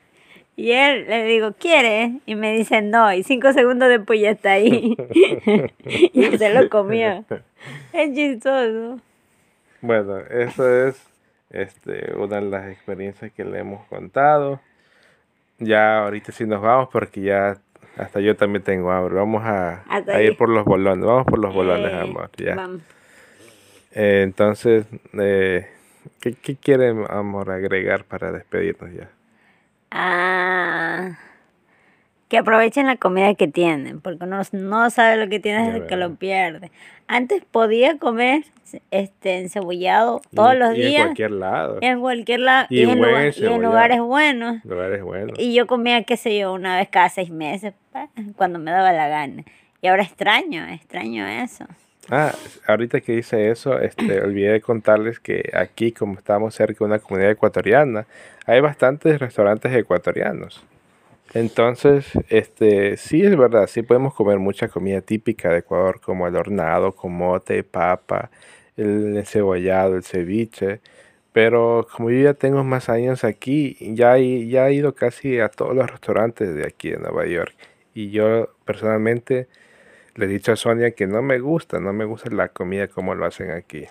Y 0.60 0.74
él 0.74 1.06
le 1.08 1.24
digo, 1.24 1.54
¿quiere? 1.58 2.19
Y 2.26 2.36
me 2.36 2.52
dice 2.52 2.82
no. 2.82 3.13
Y 3.13 3.24
cinco 3.24 3.54
segundos 3.54 3.88
después 3.88 4.19
ya 4.19 4.32
está 4.32 4.52
ahí. 4.52 4.93
y 5.86 6.38
se 6.38 6.54
lo 6.54 6.69
comió. 6.69 7.24
Es 7.93 8.13
chistoso. 8.13 9.00
Bueno, 9.80 10.17
eso 10.17 10.88
es 10.88 11.02
este, 11.50 12.13
una 12.13 12.41
de 12.41 12.50
las 12.50 12.69
experiencias 12.74 13.32
que 13.32 13.45
le 13.45 13.60
hemos 13.60 13.88
contado. 13.88 14.60
Ya 15.60 16.00
ahorita 16.04 16.34
sí 16.34 16.45
nos 16.45 16.62
vamos 16.62 16.89
porque 16.91 17.22
ya 17.22 17.56
hasta 17.95 18.19
yo 18.19 18.36
también 18.36 18.62
tengo 18.62 18.91
hambre. 18.91 19.15
Vamos 19.15 19.41
a, 19.45 19.86
ir 20.22 20.36
por 20.36 20.50
los 20.50 20.65
bolones. 20.65 21.06
Vamos 21.06 21.26
por 21.26 21.39
los 21.39 21.54
bolones, 21.54 21.89
Eh, 21.89 22.00
amor. 22.02 22.32
Ya. 22.36 22.56
vamos. 22.56 22.82
Eh, 23.93 24.24
entonces, 24.24 24.88
eh, 25.17 25.69
¿qué, 26.19 26.34
¿qué 26.34 26.58
quiere, 26.58 26.93
amor, 27.08 27.50
agregar 27.50 28.04
para 28.04 28.34
despedirnos 28.34 28.91
ya? 28.91 29.10
Ah, 29.91 31.17
que 32.28 32.38
aprovechen 32.38 32.86
la 32.86 32.95
comida 32.97 33.34
que 33.34 33.47
tienen, 33.47 34.02
porque 34.02 34.23
uno 34.25 34.41
no 34.52 34.89
sabe 34.91 35.17
lo 35.17 35.30
que 35.30 35.39
tiene 35.39 35.71
desde 35.71 35.88
que 35.88 35.95
lo 35.95 36.13
pierde. 36.15 36.71
Antes 37.08 37.43
podía 37.43 37.97
comer 37.97 38.43
este 38.91 39.39
encebollado 39.39 40.21
todos 40.36 40.54
Y- 40.54 40.58
los 40.58 40.78
y 40.78 40.82
en 40.84 40.88
días 40.89 41.04
cualquier 41.06 41.32
lado. 41.32 41.78
en 41.82 41.99
cualquier 42.02 42.39
lado 42.41 42.67
Y 42.69 42.82
y, 42.82 42.84
en, 42.84 42.97
lugar- 43.02 43.34
en 43.36 43.62
lugares 43.63 43.99
buenos. 43.99 44.63
Lugares 44.63 45.02
buenos. 45.04 45.39
Y 45.39 45.56
yo 45.56 45.65
comía, 45.65 46.04
qué 46.04 46.17
sé 46.17 46.38
yo, 46.38 46.54
una 46.54 46.78
vez 46.78 46.88
cada 46.89 47.10
seis 47.10 47.32
meses, 47.32 47.73
cuando 48.36 48.60
me 48.60 48.69
daba 48.69 48.91
la 48.93 49.08
gana. 49.08 49.43
Y 49.82 49.88
ahora 49.88 50.04
extraño, 50.04 50.67
extraño 50.67 51.25
eso. 51.28 51.65
Ah, 52.12 52.34
ahorita 52.65 53.02
que 53.02 53.13
hice 53.13 53.52
eso, 53.52 53.80
este, 53.80 54.22
olvidé 54.22 54.54
de 54.54 54.62
contarles 54.62 55.19
que 55.19 55.52
aquí, 55.54 55.91
como 55.91 56.15
estamos 56.15 56.56
cerca 56.56 56.80
de 56.80 56.86
una 56.86 57.00
comunidad 57.00 57.32
ecuatoriana, 57.32 58.08
hay 58.48 58.62
bastantes 58.62 59.19
restaurantes 59.19 59.72
ecuatorianos. 59.74 60.63
Entonces, 61.36 62.08
este, 62.30 62.98
sí 62.98 63.22
es 63.22 63.38
verdad, 63.38 63.67
sí 63.67 63.84
podemos 63.84 64.15
comer 64.15 64.39
mucha 64.39 64.67
comida 64.69 65.02
típica 65.02 65.50
de 65.50 65.60
Ecuador, 65.60 66.02
como 66.02 66.28
el 66.28 66.36
hornado, 66.36 66.93
con 66.95 67.13
mote, 67.13 67.63
papa, 67.63 68.32
el 68.76 69.15
encebollado, 69.17 69.95
el 69.95 70.04
ceviche. 70.04 70.82
Pero 71.32 71.88
como 71.95 72.10
yo 72.10 72.24
ya 72.24 72.34
tengo 72.34 72.63
más 72.63 72.89
años 72.89 73.24
aquí, 73.24 73.78
ya 73.80 74.17
he, 74.17 74.48
ya 74.48 74.67
he 74.69 74.74
ido 74.74 74.95
casi 74.95 75.39
a 75.39 75.50
todos 75.50 75.76
los 75.76 75.89
restaurantes 75.89 76.56
de 76.56 76.65
aquí 76.65 76.89
de 76.89 76.98
Nueva 76.98 77.28
York. 77.28 77.54
Y 77.93 78.10
yo 78.12 78.50
personalmente 78.65 79.48
le 80.19 80.25
he 80.25 80.27
dicho 80.27 80.51
a 80.51 80.58
Sonia 80.58 80.91
que 80.91 81.08
no 81.08 81.21
me 81.21 81.39
gusta, 81.39 81.79
no 81.79 81.93
me 81.93 82.03
gusta 82.03 82.29
la 82.29 82.49
comida 82.49 82.88
como 82.88 83.15
lo 83.15 83.25
hacen 83.25 83.51
aquí. 83.51 83.86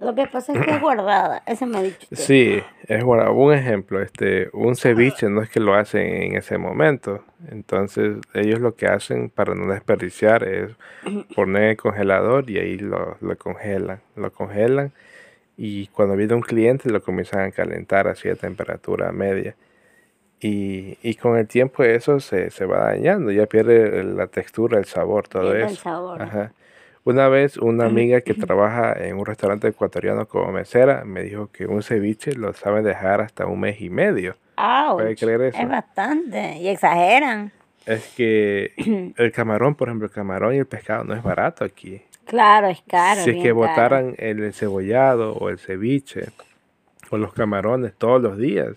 Lo 0.00 0.14
que 0.14 0.26
pasa 0.26 0.54
es 0.54 0.64
que 0.64 0.70
es 0.70 0.80
guardada, 0.80 1.42
eso 1.46 1.66
me 1.66 1.78
ha 1.78 1.82
dicho 1.82 1.98
usted. 2.10 2.16
Sí, 2.16 2.62
es 2.88 3.04
bueno, 3.04 3.30
un 3.34 3.52
ejemplo, 3.52 4.00
este, 4.00 4.48
un 4.54 4.74
ceviche 4.74 5.28
no 5.28 5.42
es 5.42 5.50
que 5.50 5.60
lo 5.60 5.74
hacen 5.74 6.06
en 6.06 6.36
ese 6.36 6.56
momento, 6.56 7.24
entonces 7.50 8.16
ellos 8.32 8.58
lo 8.60 8.74
que 8.74 8.86
hacen 8.86 9.28
para 9.28 9.54
no 9.54 9.70
desperdiciar 9.70 10.44
es 10.44 10.72
poner 11.36 11.70
el 11.70 11.76
congelador 11.76 12.48
y 12.48 12.58
ahí 12.58 12.78
lo, 12.78 13.18
lo 13.20 13.36
congelan, 13.36 14.00
lo 14.16 14.32
congelan 14.32 14.92
y 15.58 15.88
cuando 15.88 16.16
viene 16.16 16.34
un 16.34 16.42
cliente 16.42 16.90
lo 16.90 17.02
comienzan 17.02 17.40
a 17.40 17.50
calentar 17.50 18.08
así 18.08 18.30
a 18.30 18.34
temperatura 18.34 19.12
media 19.12 19.54
y, 20.40 20.98
y 21.02 21.14
con 21.14 21.36
el 21.38 21.46
tiempo 21.46 21.82
eso 21.82 22.20
se, 22.20 22.50
se 22.50 22.66
va 22.66 22.84
dañando, 22.92 23.30
ya 23.32 23.46
pierde 23.46 24.04
la 24.04 24.26
textura, 24.26 24.78
el 24.78 24.84
sabor, 24.84 25.28
todo 25.28 25.42
Pierde 25.50 25.60
el 25.60 25.66
eso. 25.72 25.82
sabor. 25.82 26.22
Ajá. 26.22 26.52
Una 27.04 27.28
vez 27.28 27.56
una 27.56 27.86
amiga 27.86 28.20
que 28.20 28.34
trabaja 28.34 28.92
en 28.92 29.16
un 29.16 29.24
restaurante 29.26 29.68
ecuatoriano 29.68 30.26
como 30.26 30.52
mesera 30.52 31.04
me 31.04 31.22
dijo 31.22 31.48
que 31.52 31.66
un 31.66 31.82
ceviche 31.82 32.32
lo 32.34 32.52
saben 32.52 32.84
dejar 32.84 33.20
hasta 33.20 33.46
un 33.46 33.60
mes 33.60 33.80
y 33.80 33.90
medio. 33.90 34.36
¿Puede 34.94 35.16
creer 35.16 35.42
eso? 35.42 35.58
Es 35.58 35.68
bastante. 35.68 36.56
Y 36.58 36.68
exageran. 36.68 37.52
Es 37.84 38.12
que 38.16 38.72
el 39.16 39.32
camarón, 39.32 39.74
por 39.74 39.88
ejemplo, 39.88 40.06
el 40.06 40.12
camarón 40.12 40.54
y 40.54 40.58
el 40.58 40.66
pescado 40.66 41.04
no 41.04 41.14
es 41.14 41.22
barato 41.22 41.64
aquí. 41.64 42.02
Claro, 42.24 42.66
es 42.66 42.82
caro. 42.88 43.20
si 43.22 43.30
es 43.30 43.36
que 43.36 43.42
caro. 43.50 43.54
botaran 43.54 44.14
el 44.18 44.42
encebollado 44.42 45.34
o 45.34 45.48
el 45.48 45.58
ceviche 45.58 46.30
o 47.10 47.18
los 47.18 47.32
camarones 47.32 47.94
todos 47.94 48.20
los 48.20 48.36
días, 48.36 48.70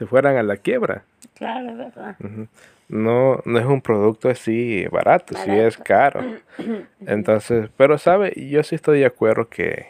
se 0.00 0.06
fueran 0.06 0.38
a 0.38 0.42
la 0.42 0.56
quiebra. 0.56 1.04
Claro, 1.34 1.76
verdad. 1.76 2.16
No, 2.88 3.42
no 3.44 3.58
es 3.58 3.66
un 3.66 3.82
producto 3.82 4.30
así 4.30 4.86
barato, 4.90 5.34
sí 5.36 5.50
es 5.50 5.76
Barato. 5.78 5.84
caro. 5.84 6.20
Entonces, 7.06 7.68
pero 7.76 7.98
sabe, 7.98 8.32
yo 8.48 8.62
sí 8.62 8.76
estoy 8.76 9.00
de 9.00 9.04
acuerdo 9.04 9.50
que, 9.50 9.88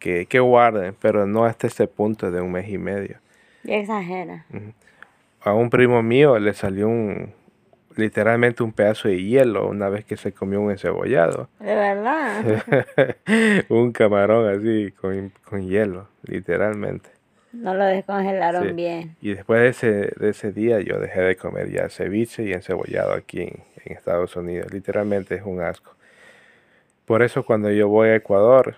que, 0.00 0.26
que 0.26 0.40
guarden, 0.40 0.96
pero 1.00 1.28
no 1.28 1.44
hasta 1.44 1.68
ese 1.68 1.86
punto 1.86 2.32
de 2.32 2.40
un 2.40 2.50
mes 2.50 2.68
y 2.68 2.76
medio. 2.76 3.18
Y 3.62 3.72
exagera. 3.72 4.46
A 5.42 5.54
un 5.54 5.70
primo 5.70 6.02
mío 6.02 6.40
le 6.40 6.54
salió 6.54 6.88
un, 6.88 7.32
literalmente 7.94 8.64
un 8.64 8.72
pedazo 8.72 9.06
de 9.06 9.22
hielo 9.22 9.68
una 9.68 9.88
vez 9.90 10.04
que 10.04 10.16
se 10.16 10.32
comió 10.32 10.60
un 10.60 10.72
encebollado. 10.72 11.48
De 11.60 11.72
verdad. 11.72 12.64
un 13.68 13.92
camarón 13.92 14.58
así 14.58 14.90
con, 15.00 15.32
con 15.48 15.68
hielo, 15.68 16.08
literalmente. 16.24 17.11
No 17.52 17.74
lo 17.74 17.84
descongelaron 17.84 18.68
Sí. 18.68 18.72
bien. 18.74 19.16
Y 19.20 19.34
después 19.34 19.60
de 19.60 19.68
ese, 19.68 20.12
de 20.18 20.30
ese 20.30 20.52
día 20.52 20.80
yo 20.80 20.98
dejé 20.98 21.20
de 21.20 21.36
comer 21.36 21.70
ya 21.70 21.88
ceviche 21.88 22.44
y 22.44 22.52
encebollado 22.52 23.12
aquí 23.12 23.42
en, 23.42 23.62
en 23.84 23.96
Estados 23.96 24.34
Unidos. 24.36 24.72
Literalmente 24.72 25.34
es 25.34 25.42
un 25.44 25.60
asco. 25.60 25.94
Por 27.04 27.22
eso 27.22 27.44
cuando 27.44 27.70
yo 27.70 27.88
voy 27.88 28.08
a 28.08 28.16
Ecuador, 28.16 28.76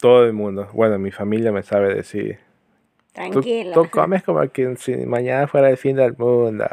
todo 0.00 0.24
el 0.24 0.32
mundo, 0.32 0.68
bueno, 0.72 0.98
mi 0.98 1.10
familia 1.10 1.52
me 1.52 1.62
sabe 1.62 1.94
decir, 1.94 2.38
tú, 3.12 3.12
Tranquilo. 3.40 3.72
tú 3.72 3.90
comes 3.90 4.22
como 4.22 4.40
que 4.50 4.76
si 4.76 4.94
mañana 4.96 5.46
fuera 5.46 5.68
el 5.68 5.76
fin 5.76 5.96
del 5.96 6.16
mundo. 6.16 6.66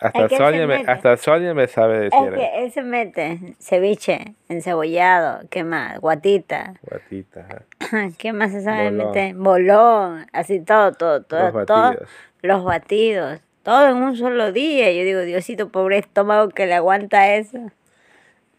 Hasta 0.00 0.28
Sonia, 0.28 0.66
me, 0.66 0.84
hasta 0.86 1.16
Sonia 1.16 1.54
me 1.54 1.66
sabe 1.68 1.98
decir. 2.00 2.18
Es 2.28 2.34
que 2.34 2.64
él 2.64 2.70
se 2.72 2.82
mete 2.82 3.38
ceviche, 3.60 4.34
encebollado, 4.48 5.40
¿qué 5.50 5.64
más? 5.64 5.98
Guatita. 6.00 6.74
Guatita. 6.82 7.64
¿Qué 8.18 8.32
más 8.32 8.52
se 8.52 8.62
sabe 8.62 8.90
Bolón. 8.90 9.06
meter? 9.08 9.34
Bolón, 9.34 10.26
así 10.32 10.60
todo, 10.60 10.92
todo, 10.92 11.22
todo, 11.22 11.50
Los 11.52 11.66
todo. 11.66 11.82
batidos. 11.82 12.08
Los 12.42 12.64
batidos, 12.64 13.40
todo 13.62 13.88
en 13.88 13.96
un 13.96 14.16
solo 14.16 14.52
día. 14.52 14.92
Yo 14.92 15.02
digo, 15.04 15.20
Diosito, 15.20 15.68
pobre 15.70 15.98
estómago 15.98 16.48
que 16.50 16.66
le 16.66 16.74
aguanta 16.74 17.34
eso. 17.34 17.70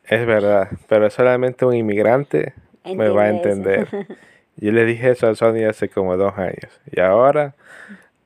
Es 0.06 0.26
verdad, 0.26 0.70
pero 0.88 1.10
solamente 1.10 1.66
un 1.66 1.76
inmigrante 1.76 2.54
me 2.86 3.10
va 3.10 3.24
a 3.24 3.30
Entiende 3.30 3.76
eso. 3.82 3.96
entender. 3.98 4.18
Yo 4.60 4.72
le 4.72 4.86
dije 4.86 5.12
eso 5.12 5.28
a 5.28 5.36
Sonia 5.36 5.70
hace 5.70 5.88
como 5.90 6.18
dos 6.18 6.36
años 6.38 6.82
y 6.92 7.00
ahora 7.00 7.54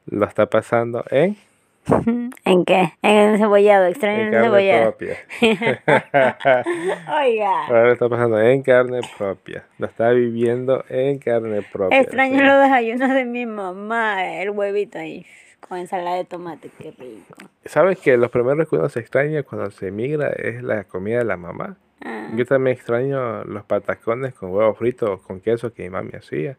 lo 0.06 0.26
está 0.26 0.46
pasando 0.46 1.04
en, 1.12 1.36
¿En 2.46 2.66
qué? 2.66 2.94
En 3.02 3.16
el 3.18 3.34
encebollado, 3.36 3.86
extraño 3.88 4.20
en 4.22 4.26
el 4.28 4.32
carne 4.32 4.48
encebollado. 4.48 4.98
propia. 4.98 5.18
Oiga, 7.22 7.66
Ahora 7.68 7.84
lo 7.86 7.92
está 7.94 8.10
pasando 8.10 8.40
en 8.40 8.62
carne 8.62 9.00
propia. 9.18 9.66
Lo 9.78 9.88
está 9.88 10.12
viviendo 10.12 10.84
en 10.90 11.18
carne 11.20 11.62
propia. 11.64 12.00
extraño 12.00 12.40
sí. 12.40 12.46
los 12.46 12.62
desayunos 12.62 13.10
de 13.14 13.26
mi 13.26 13.46
mamá, 13.46 14.26
el 14.42 14.52
huevito 14.52 15.00
ahí 15.00 15.26
con 15.68 15.78
ensalada 15.78 16.18
de 16.18 16.26
tomate, 16.26 16.70
qué 16.78 16.92
rico. 16.98 17.36
¿Sabes 17.66 18.00
que 18.00 18.18
los 18.18 18.30
primeros 18.30 18.68
que 18.70 18.76
uno 18.76 18.90
se 18.90 19.00
extraña 19.00 19.44
cuando 19.44 19.72
se 19.72 19.88
emigra 19.88 20.30
es 20.30 20.62
la 20.64 20.84
comida 20.84 21.20
de 21.20 21.26
la 21.26 21.38
mamá? 21.38 21.78
Ah, 22.04 22.30
Yo 22.36 22.46
también 22.46 22.76
extraño 22.76 23.44
los 23.46 23.64
patacones 23.64 24.34
con 24.34 24.52
huevo 24.52 24.74
frito 24.74 25.14
o 25.14 25.22
con 25.22 25.40
queso 25.40 25.74
que 25.74 25.84
mi 25.84 25.90
mami 25.90 26.12
hacía. 26.18 26.58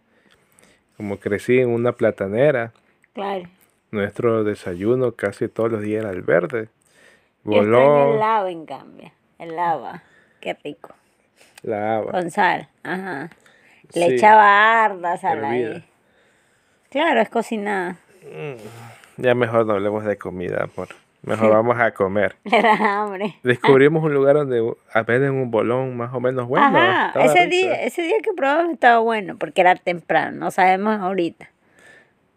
Como 0.97 1.19
crecí 1.19 1.59
en 1.59 1.71
una 1.71 1.93
platanera, 1.93 2.73
claro. 3.13 3.43
Nuestro 3.93 4.43
desayuno 4.45 5.13
casi 5.13 5.49
todos 5.49 5.71
los 5.71 5.83
días 5.83 6.03
era 6.05 6.13
el 6.13 6.23
verde. 6.23 6.69
Extraño 7.45 7.61
el 7.63 7.71
Bolón, 7.71 8.19
lava, 8.19 8.51
en 8.51 8.67
cambio. 8.67 9.13
El 9.39 9.55
lava, 9.57 10.03
qué 10.41 10.57
rico. 10.65 10.91
la 11.63 11.97
haba. 11.97 12.11
Con 12.13 12.31
sal, 12.31 12.69
ajá. 12.83 13.31
Le 13.95 14.09
Sí, 14.09 14.15
echaba 14.15 14.85
harda 14.85 15.17
sal 15.19 15.45
ahí. 15.45 15.85
Claro, 16.91 17.21
es 17.21 17.29
cocinada. 17.29 17.97
Ya 19.17 19.35
mejor 19.35 19.67
no 19.67 19.75
hablemos 19.75 20.05
de 20.05 20.17
comida, 20.17 20.65
amor. 20.75 20.89
Mejor 21.23 21.47
Sí. 21.47 21.53
vamos 21.53 21.79
a 21.79 21.93
comer. 21.93 22.37
Le 22.45 22.63
da 22.63 23.03
hambre. 23.03 23.37
Descubrimos 23.45 24.03
un 24.03 24.13
lugar 24.15 24.35
donde 24.37 24.75
venden 25.07 25.33
un 25.33 25.51
bolón 25.53 25.97
más 25.97 26.13
o 26.15 26.21
menos 26.21 26.49
bueno. 26.49 26.67
Ajá, 26.67 27.13
ese 27.25 27.45
rico. 27.45 27.51
día, 27.51 27.83
ese 27.83 28.03
día 28.03 28.17
que 28.23 28.33
probamos 28.33 28.73
estaba 28.73 28.99
bueno 28.99 29.37
porque 29.39 29.61
era 29.61 29.77
temprano, 29.77 30.37
no 30.39 30.51
sabemos 30.51 31.01
ahorita. 31.01 31.49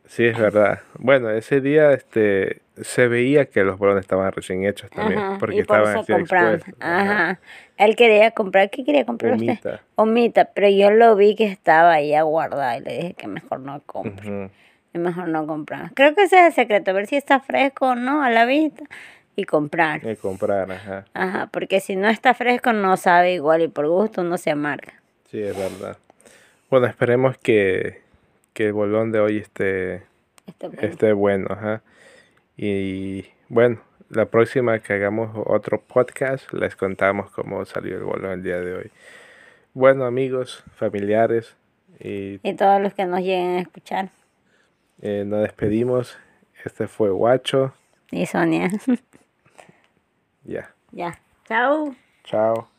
Sí, 0.08 0.26
es 0.26 0.38
verdad. 0.38 0.80
Bueno, 1.00 1.30
ese 1.32 1.62
día 1.62 1.92
este, 1.94 2.62
se 2.82 3.08
veía 3.08 3.46
que 3.46 3.64
los 3.64 3.78
bolones 3.78 4.02
estaban 4.02 4.32
recién 4.32 4.64
hechos 4.66 4.90
también, 4.92 5.20
Ajá, 5.20 5.38
porque 5.40 5.58
y 5.58 5.64
por 5.64 5.78
estaban 5.80 6.00
eso 6.00 6.14
compramos. 6.14 6.54
expuestos. 6.54 6.84
Ajá. 6.84 7.02
Ajá. 7.30 7.40
Él 7.78 7.96
quería 7.96 8.32
comprar, 8.32 8.70
¿qué 8.70 8.84
quería 8.86 9.06
comprar 9.06 9.34
usted? 9.34 9.46
Humita. 9.48 9.82
Omita, 9.96 10.46
pero 10.54 10.70
yo 10.70 10.92
lo 10.92 11.16
vi 11.16 11.36
que 11.36 11.46
estaba 11.46 11.94
ahí 11.94 12.20
guardado 12.22 12.80
y 12.80 12.84
le 12.84 12.96
dije 12.98 13.14
que 13.16 13.28
mejor 13.28 13.60
no 13.62 13.82
compre. 13.86 14.30
Ujú. 14.30 14.52
Es 14.94 15.02
mejor 15.02 15.28
no 15.28 15.46
comprar. 15.46 15.92
Creo 15.94 16.14
que 16.16 16.24
ese 16.24 16.38
es 16.40 16.46
el 16.48 16.54
secreto, 16.54 16.94
ver 16.94 17.08
si 17.08 17.18
está 17.18 17.40
fresco 17.42 17.90
o 17.90 17.96
no 17.96 18.24
a 18.24 18.30
la 18.30 18.46
vista. 18.46 18.84
y 19.38 19.44
comprar. 19.44 20.00
Y 20.10 20.16
comprar, 20.16 20.72
ajá. 20.72 21.04
Ajá, 21.14 21.50
porque 21.52 21.82
si 21.82 21.98
no 21.98 22.08
está 22.08 22.34
fresco 22.34 22.72
no 22.72 22.96
sabe 22.96 23.34
igual 23.34 23.64
y 23.64 23.68
por 23.68 23.86
gusto 23.90 24.24
no 24.24 24.38
se 24.38 24.52
amarga. 24.52 24.94
Sí, 25.30 25.42
es 25.42 25.58
verdad. 25.58 25.98
Bueno, 26.70 26.88
esperemos 26.88 27.38
que, 27.38 28.02
que 28.56 28.68
el 28.68 28.74
bolón 28.74 29.12
de 29.12 29.20
hoy 29.20 29.38
esté, 29.38 30.04
Este, 30.48 30.68
bueno. 30.70 30.82
esté 30.82 31.14
bueno, 31.14 31.48
ajá. 31.52 31.84
Y 32.58 33.26
bueno, 33.50 33.82
la 34.10 34.26
próxima 34.28 34.80
que 34.80 34.94
hagamos 34.94 35.32
otro 35.46 35.82
podcast 35.82 36.52
les 36.54 36.76
contamos 36.76 37.30
cómo 37.32 37.66
salió 37.66 37.98
el 37.98 38.04
bolón 38.06 38.32
el 38.32 38.44
día 38.44 38.60
de 38.62 38.74
hoy. 38.76 38.92
Bueno, 39.74 40.06
amigos, 40.06 40.64
familiares, 40.76 41.56
y 42.00 42.40
Y 42.48 42.54
todos 42.56 42.82
los 42.82 42.94
que 42.94 43.06
nos 43.06 43.20
lleguen 43.20 43.58
a 43.58 43.60
escuchar. 43.60 44.10
eh, 45.02 45.24
nos 45.26 45.42
despedimos. 45.42 46.18
Este 46.64 46.88
fue 46.88 47.10
Guacho. 47.12 47.74
Y 48.12 48.26
Sonia. 48.26 48.70
Ya. 50.48 50.72
ya. 50.92 51.20
Chao. 51.46 51.96
Chao. 52.24 52.75